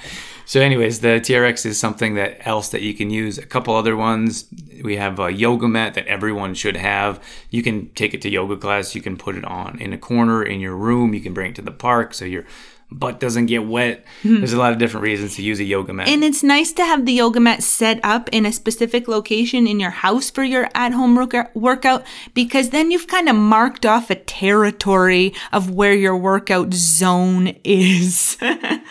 So, 0.48 0.62
anyways, 0.62 1.00
the 1.00 1.20
TRX 1.20 1.66
is 1.66 1.80
something 1.80 2.14
that 2.16 2.46
else 2.48 2.70
that 2.70 2.84
you 2.84 2.94
can 2.94 3.10
use. 3.10 3.40
A 3.40 3.46
couple 3.48 3.76
other 3.76 3.98
ones. 3.98 4.46
We 4.84 4.96
have 4.98 5.20
a 5.20 5.34
yoga 5.34 5.68
mat 5.68 5.96
that 5.96 6.06
everyone 6.06 6.54
should 6.54 6.76
have. 6.76 7.20
You 7.50 7.64
can 7.64 7.90
take 7.96 8.14
it 8.14 8.22
to 8.22 8.30
yoga 8.30 8.56
class. 8.56 8.94
You 8.94 9.02
can 9.02 9.18
put 9.18 9.36
it 9.36 9.44
on 9.44 9.80
in 9.80 9.92
a 9.92 9.98
corner 9.98 10.44
in 10.44 10.60
your 10.60 10.76
room. 10.76 11.16
You 11.16 11.22
can 11.22 11.34
bring 11.34 11.50
it 11.50 11.56
to 11.56 11.64
the 11.64 11.72
park 11.72 12.14
so 12.14 12.26
your 12.26 12.46
butt 12.92 13.20
doesn't 13.20 13.48
get 13.48 13.66
wet. 13.66 14.06
Hmm. 14.22 14.38
There's 14.38 14.54
a 14.54 14.58
lot 14.58 14.72
of 14.72 14.78
different 14.78 15.04
reasons 15.04 15.36
to 15.36 15.44
use 15.44 15.60
a 15.60 15.64
yoga 15.64 15.94
mat. 15.94 16.08
And 16.08 16.24
it's 16.24 16.44
nice 16.44 16.72
to 16.74 16.86
have 16.86 17.06
the 17.06 17.14
yoga 17.14 17.40
mat 17.40 17.64
set 17.64 18.00
up 18.04 18.30
in 18.32 18.46
a 18.46 18.52
specific 18.52 19.08
location 19.08 19.68
in 19.68 19.80
your 19.80 19.90
house 19.90 20.30
for 20.30 20.44
your 20.44 20.70
at 20.76 20.94
home 20.94 21.16
workout 21.54 22.04
because 22.34 22.70
then 22.70 22.92
you've 22.92 23.08
kind 23.08 23.28
of 23.28 23.36
marked 23.36 23.86
off 23.86 24.10
a 24.10 24.16
territory 24.16 25.34
of 25.52 25.72
where 25.72 25.94
your 25.94 26.16
workout 26.18 26.74
zone 26.74 27.56
is. 27.64 28.38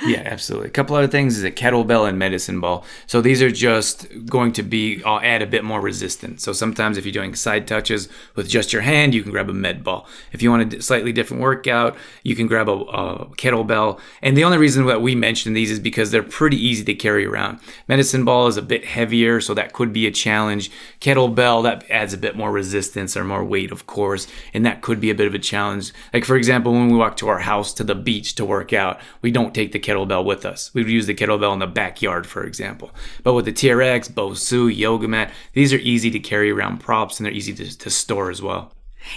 Yeah, 0.07 0.23
absolutely. 0.27 0.69
A 0.69 0.73
couple 0.73 0.97
other 0.97 1.09
things 1.09 1.39
is 1.39 1.45
a 1.45 1.51
kettlebell 1.51 2.07
and 2.07 2.19
medicine 2.19 2.61
ball. 2.61 2.85
So 3.07 3.23
these 3.23 3.41
are 3.41 3.51
just 3.51 4.07
going 4.27 4.53
to 4.53 4.63
be 4.63 5.03
I'll 5.05 5.21
add 5.21 5.41
a 5.41 5.47
bit 5.47 5.65
more 5.65 5.81
resistance. 5.81 6.43
So 6.43 6.53
sometimes 6.53 6.99
if 6.99 7.07
you're 7.07 7.13
doing 7.13 7.35
side 7.35 7.67
touches 7.67 8.09
with 8.35 8.49
just 8.49 8.73
your 8.73 8.83
hand, 8.83 9.15
you 9.15 9.23
can 9.23 9.31
grab 9.31 9.49
a 9.49 9.55
med 9.55 9.83
ball. 9.83 10.07
If 10.33 10.43
you 10.43 10.51
want 10.51 10.75
a 10.75 10.83
slightly 10.83 11.13
different 11.13 11.43
workout, 11.43 11.97
you 12.23 12.37
can 12.37 12.47
grab 12.47 12.69
a, 12.69 12.73
a 12.73 13.27
kettlebell. 13.37 13.84
And 14.23 14.37
the 14.37 14.45
only 14.45 14.59
reason 14.59 14.87
that 14.87 15.03
we 15.03 15.15
mention 15.15 15.53
these 15.53 15.71
is 15.71 15.81
because 15.81 16.11
they're 16.11 16.23
pretty 16.23 16.57
easy 16.57 16.85
to 16.85 16.95
carry 16.95 17.27
around. 17.27 17.61
Medicine 17.89 18.25
ball 18.25 18.47
is 18.47 18.57
a 18.57 18.63
bit 18.63 18.85
heavier, 18.85 19.41
so 19.41 19.55
that 19.55 19.73
could 19.73 19.93
be 19.93 20.07
a 20.07 20.11
challenge. 20.11 20.71
Kettlebell 21.01 21.63
that 21.65 21.89
adds 21.91 22.13
a 22.13 22.19
bit 22.19 22.37
more 22.37 22.53
resistance 22.53 23.17
or 23.17 23.25
more 23.25 23.45
weight, 23.45 23.73
of 23.73 23.87
course, 23.87 24.27
and 24.53 24.65
that 24.67 24.83
could 24.83 25.01
be 25.01 25.11
a 25.11 25.15
bit 25.15 25.27
of 25.27 25.35
a 25.35 25.39
challenge. 25.39 25.93
Like 26.13 26.25
for 26.25 26.37
example, 26.37 26.73
when 26.73 26.91
we 26.91 26.97
walk 26.97 27.17
to 27.19 27.29
our 27.29 27.41
house 27.41 27.73
to 27.75 27.85
the 27.85 27.95
beach 27.95 28.35
to 28.37 28.45
work 28.45 28.73
out, 28.73 29.01
we 29.23 29.31
don't 29.31 29.55
take 29.55 29.73
the 29.73 29.81
kettlebell 29.81 30.25
with 30.25 30.45
us. 30.45 30.73
We 30.75 30.83
would 30.83 30.93
use 30.93 31.07
the 31.07 31.15
kettlebell 31.15 31.53
in 31.53 31.59
the 31.59 31.67
backyard, 31.67 32.27
for 32.27 32.45
example. 32.45 32.91
But 33.23 33.35
with 33.35 33.45
the 33.45 33.53
TRX, 33.53 34.13
Bosu, 34.13 34.75
Yoga 34.75 35.09
Mat, 35.09 35.33
these 35.53 35.73
are 35.73 35.79
easy 35.79 36.11
to 36.11 36.19
carry 36.19 36.51
around 36.51 36.79
props 36.79 37.19
and 37.19 37.27
they're 37.27 37.33
easy 37.33 37.55
to, 37.55 37.79
to 37.79 37.91
store 37.91 38.31
as 38.31 38.43
well. 38.43 38.73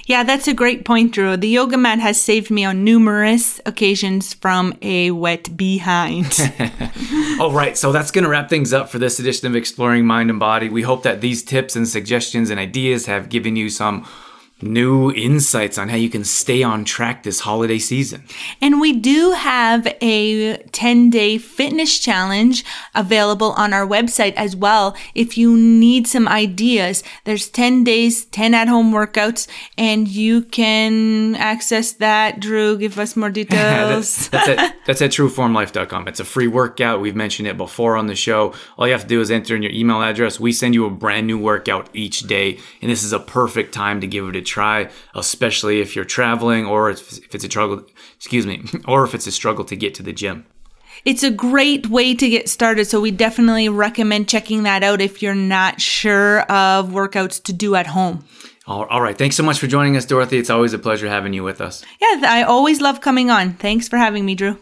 Yeah, 0.06 0.24
that's 0.24 0.48
a 0.48 0.54
great 0.54 0.86
point, 0.86 1.14
Drew. 1.14 1.38
The 1.38 1.48
yoga 1.48 1.78
mat 1.78 2.00
has 2.00 2.20
saved 2.20 2.52
me 2.52 2.66
on 2.66 2.84
numerous 2.84 3.60
occasions 3.66 4.34
from 4.34 4.74
a 4.82 5.12
wet 5.12 5.56
behind. 5.56 6.52
All 7.40 7.52
right, 7.52 7.78
so 7.78 7.92
that's 7.92 8.12
going 8.12 8.24
to 8.24 8.30
wrap 8.30 8.50
things 8.50 8.74
up 8.74 8.90
for 8.90 9.00
this 9.00 9.20
edition 9.20 9.48
of 9.48 9.56
Exploring 9.56 10.06
Mind 10.06 10.30
and 10.30 10.40
Body. 10.40 10.70
We 10.70 10.82
hope 10.82 11.04
that 11.04 11.22
these 11.22 11.44
tips 11.44 11.76
and 11.76 11.88
suggestions 11.88 12.50
and 12.50 12.60
ideas 12.60 13.06
have 13.06 13.30
given 13.30 13.56
you 13.56 13.70
some 13.70 14.06
new 14.62 15.12
insights 15.12 15.78
on 15.78 15.90
how 15.90 15.96
you 15.96 16.10
can 16.10 16.24
stay 16.24 16.64
on 16.64 16.84
track 16.84 17.24
this 17.24 17.42
holiday 17.42 17.78
season. 17.78 18.24
And 18.60 18.82
we 18.82 18.92
do 18.94 19.32
have 19.32 19.88
a 20.02 20.58
10 20.72 21.10
day 21.10 21.38
fitness 21.38 22.00
challenge 22.00 22.66
available 22.96 23.52
on 23.52 23.74
our 23.74 23.86
website 23.86 24.34
as 24.34 24.56
well. 24.56 24.96
If 25.14 25.38
you 25.38 25.56
need 25.56 26.08
some 26.08 26.28
ideas, 26.28 27.04
there's 27.26 27.50
10 27.50 27.84
days, 27.84 28.26
10 28.26 28.54
at 28.54 28.68
home 28.68 28.92
workouts, 28.92 29.48
and 29.78 30.08
you 30.08 30.42
can 30.42 31.36
access 31.36 31.94
that. 31.94 32.40
Drew, 32.40 32.78
give 32.78 32.98
us 32.98 33.16
more 33.16 33.30
details. 33.38 34.30
that's, 34.30 34.48
that's 34.48 34.50
at 34.50 34.76
that's 34.86 35.02
at 35.02 35.12
trueformlife.com. 35.12 36.08
It's 36.08 36.20
a 36.20 36.26
free 36.26 36.48
workout. 36.48 37.00
We've 37.00 37.16
mentioned 37.16 37.48
it 37.48 37.58
before 37.58 37.96
on 37.96 38.08
the 38.08 38.16
show. 38.16 38.54
All 38.78 38.88
you 38.88 38.94
have 38.94 39.04
to 39.04 39.08
do 39.08 39.22
is 39.22 39.30
enter 39.30 39.56
in 39.56 39.62
your 39.62 39.72
email 39.72 40.02
address. 40.02 40.40
We 40.40 40.52
send 40.52 40.74
you 40.74 40.86
a 40.86 40.90
brand 40.90 41.28
new 41.28 41.38
workout 41.38 41.90
each 41.94 42.22
day, 42.22 42.58
and 42.82 42.90
this 42.90 43.04
is 43.04 43.14
a 43.14 43.20
perfect 43.20 43.74
time 43.74 44.02
to 44.02 44.08
give 44.08 44.28
it 44.28 44.36
a 44.36 44.47
try, 44.48 44.90
especially 45.14 45.82
if 45.82 45.96
you're 45.96 46.06
traveling 46.06 46.66
or 46.66 46.90
if, 46.90 47.18
if 47.18 47.36
it's 47.36 47.44
a 47.44 47.50
struggle. 47.50 47.86
Excuse 48.16 48.46
me, 48.46 48.64
or 48.88 49.04
if 49.04 49.14
it's 49.14 49.28
a 49.28 49.32
struggle 49.32 49.66
to 49.66 49.76
get 49.76 49.94
to 49.96 50.04
the 50.04 50.14
gym. 50.14 50.46
It's 51.06 51.24
a 51.24 51.30
great 51.30 51.88
way 51.90 52.16
to 52.16 52.30
get 52.30 52.50
started, 52.50 52.86
so 52.86 53.00
we 53.00 53.12
definitely 53.12 53.70
recommend 53.70 54.28
checking 54.28 54.64
that 54.64 54.84
out 54.84 55.00
if 55.00 55.22
you're 55.22 55.36
not 55.36 55.80
sure 55.80 56.42
of 56.42 56.90
workouts 56.90 57.42
to 57.44 57.54
do 57.54 57.76
at 57.76 57.88
home. 57.88 58.26
All, 58.66 58.86
all 58.86 59.02
right. 59.02 59.18
Thanks 59.18 59.36
so 59.36 59.44
much 59.44 59.60
for 59.60 59.68
joining 59.68 59.96
us, 59.96 60.06
Dorothy. 60.06 60.38
It's 60.38 60.50
always 60.50 60.74
a 60.74 60.80
pleasure 60.80 61.08
having 61.08 61.34
you 61.34 61.44
with 61.44 61.62
us. 61.62 61.86
Yeah, 62.02 62.22
I 62.24 62.44
always 62.44 62.82
love 62.82 63.00
coming 63.00 63.30
on. 63.30 63.54
Thanks 63.54 63.88
for 63.88 63.98
having 63.98 64.26
me, 64.26 64.36
Drew. 64.36 64.58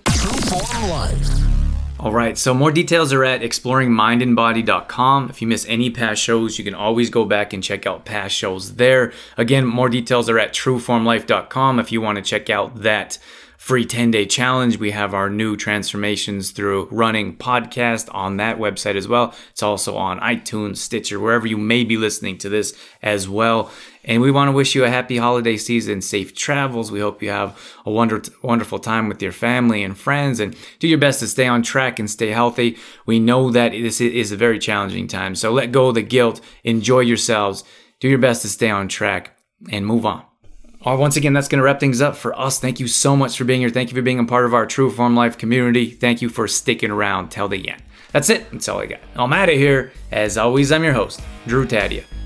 All 1.98 2.12
right, 2.12 2.38
so 2.38 2.54
more 2.54 2.72
details 2.72 3.14
are 3.14 3.24
at 3.24 3.42
exploringmindandbody.com. 3.42 5.30
If 5.30 5.42
you 5.42 5.48
miss 5.48 5.66
any 5.68 5.90
past 5.90 6.22
shows, 6.22 6.60
you 6.60 6.66
can 6.66 6.76
always 6.76 7.10
go 7.10 7.24
back 7.24 7.54
and 7.54 7.64
check 7.64 7.88
out 7.88 8.04
past 8.04 8.36
shows 8.36 8.76
there. 8.76 9.14
Again, 9.38 9.66
more 9.66 9.88
details 9.88 10.30
are 10.30 10.38
at 10.38 10.54
trueformlife.com 10.54 11.80
if 11.80 11.94
you 11.94 12.02
want 12.02 12.18
to 12.18 12.22
check 12.22 12.50
out 12.50 12.82
that 12.82 13.18
free 13.58 13.86
10 13.86 14.12
day 14.12 14.26
challenge. 14.26 14.78
We 14.78 14.92
have 14.92 15.14
our 15.14 15.30
new 15.30 15.56
Transformations 15.56 16.52
Through 16.52 16.90
Running 16.92 17.38
podcast 17.38 18.14
on 18.14 18.38
that 18.38 18.60
website 18.60 18.96
as 18.96 19.08
well. 19.08 19.34
It's 19.50 19.64
also 19.64 19.96
on 19.96 20.20
iTunes, 20.20 20.78
Stitcher, 20.78 21.20
wherever 21.20 21.48
you 21.48 21.58
may 21.58 21.84
be 21.84 21.98
listening 21.98 22.38
to 22.40 22.50
this 22.50 22.78
as 23.02 23.28
well. 23.28 23.72
And 24.06 24.22
we 24.22 24.32
want 24.32 24.48
to 24.48 24.52
wish 24.52 24.76
you 24.76 24.86
a 24.86 24.90
happy 24.90 25.18
holiday 25.18 25.58
season, 25.58 26.00
safe 26.00 26.36
travels. 26.36 26.92
We 26.92 27.00
hope 27.00 27.24
you 27.24 27.30
have 27.32 27.60
a 27.86 27.92
wonder, 27.92 28.22
wonderful 28.44 28.80
time 28.80 29.10
with 29.10 29.22
your 29.22 29.32
family 29.32 29.84
and 29.84 29.98
friends 29.98 30.40
and 30.40 30.56
do 30.80 30.88
your 30.88 31.00
best 31.00 31.20
to 31.20 31.28
stay 31.28 31.48
on 31.48 31.64
track 31.64 31.98
and 32.00 32.10
stay 32.10 32.30
healthy. 32.30 32.78
We 33.08 33.20
know 33.20 33.50
that 33.52 33.72
this 33.72 34.00
is 34.00 34.32
a 34.32 34.38
very 34.38 34.60
challenging 34.60 35.08
time. 35.08 35.34
So 35.36 35.52
let 35.52 35.72
go 35.72 35.90
of 35.90 35.96
the 35.96 36.04
guilt, 36.04 36.40
enjoy 36.64 37.00
yourselves, 37.02 37.64
do 38.00 38.08
your 38.08 38.20
best 38.20 38.44
to 38.44 38.48
stay 38.48 38.70
on 38.70 38.88
track 38.88 39.32
and 39.72 39.86
move 39.86 40.06
on. 40.06 40.24
All 40.82 40.94
right, 40.94 41.02
once 41.02 41.16
again, 41.16 41.34
that's 41.34 41.48
going 41.48 41.58
to 41.58 41.64
wrap 41.64 41.80
things 41.80 42.00
up 42.00 42.16
for 42.16 42.40
us. 42.40 42.60
Thank 42.60 42.80
you 42.80 42.88
so 42.88 43.16
much 43.16 43.36
for 43.36 43.44
being 43.44 43.62
here. 43.62 43.72
Thank 43.72 43.90
you 43.90 43.96
for 43.96 44.04
being 44.04 44.20
a 44.20 44.26
part 44.26 44.46
of 44.46 44.54
our 44.54 44.68
True 44.68 44.92
Form 44.92 45.16
Life 45.16 45.36
community. 45.36 45.90
Thank 45.90 46.22
you 46.22 46.30
for 46.30 46.48
sticking 46.48 46.92
around 46.92 47.30
till 47.30 47.48
the 47.48 47.70
end. 47.70 47.82
That's 48.12 48.30
it. 48.30 48.52
That's 48.52 48.70
all 48.70 48.82
I 48.82 48.86
got. 48.86 49.00
I'm 49.16 49.34
out 49.34 49.50
of 49.50 49.56
here. 49.56 49.92
As 50.12 50.38
always, 50.38 50.72
I'm 50.72 50.84
your 50.84 50.94
host, 50.94 51.22
Drew 51.48 51.66
Tadia, 51.66 52.04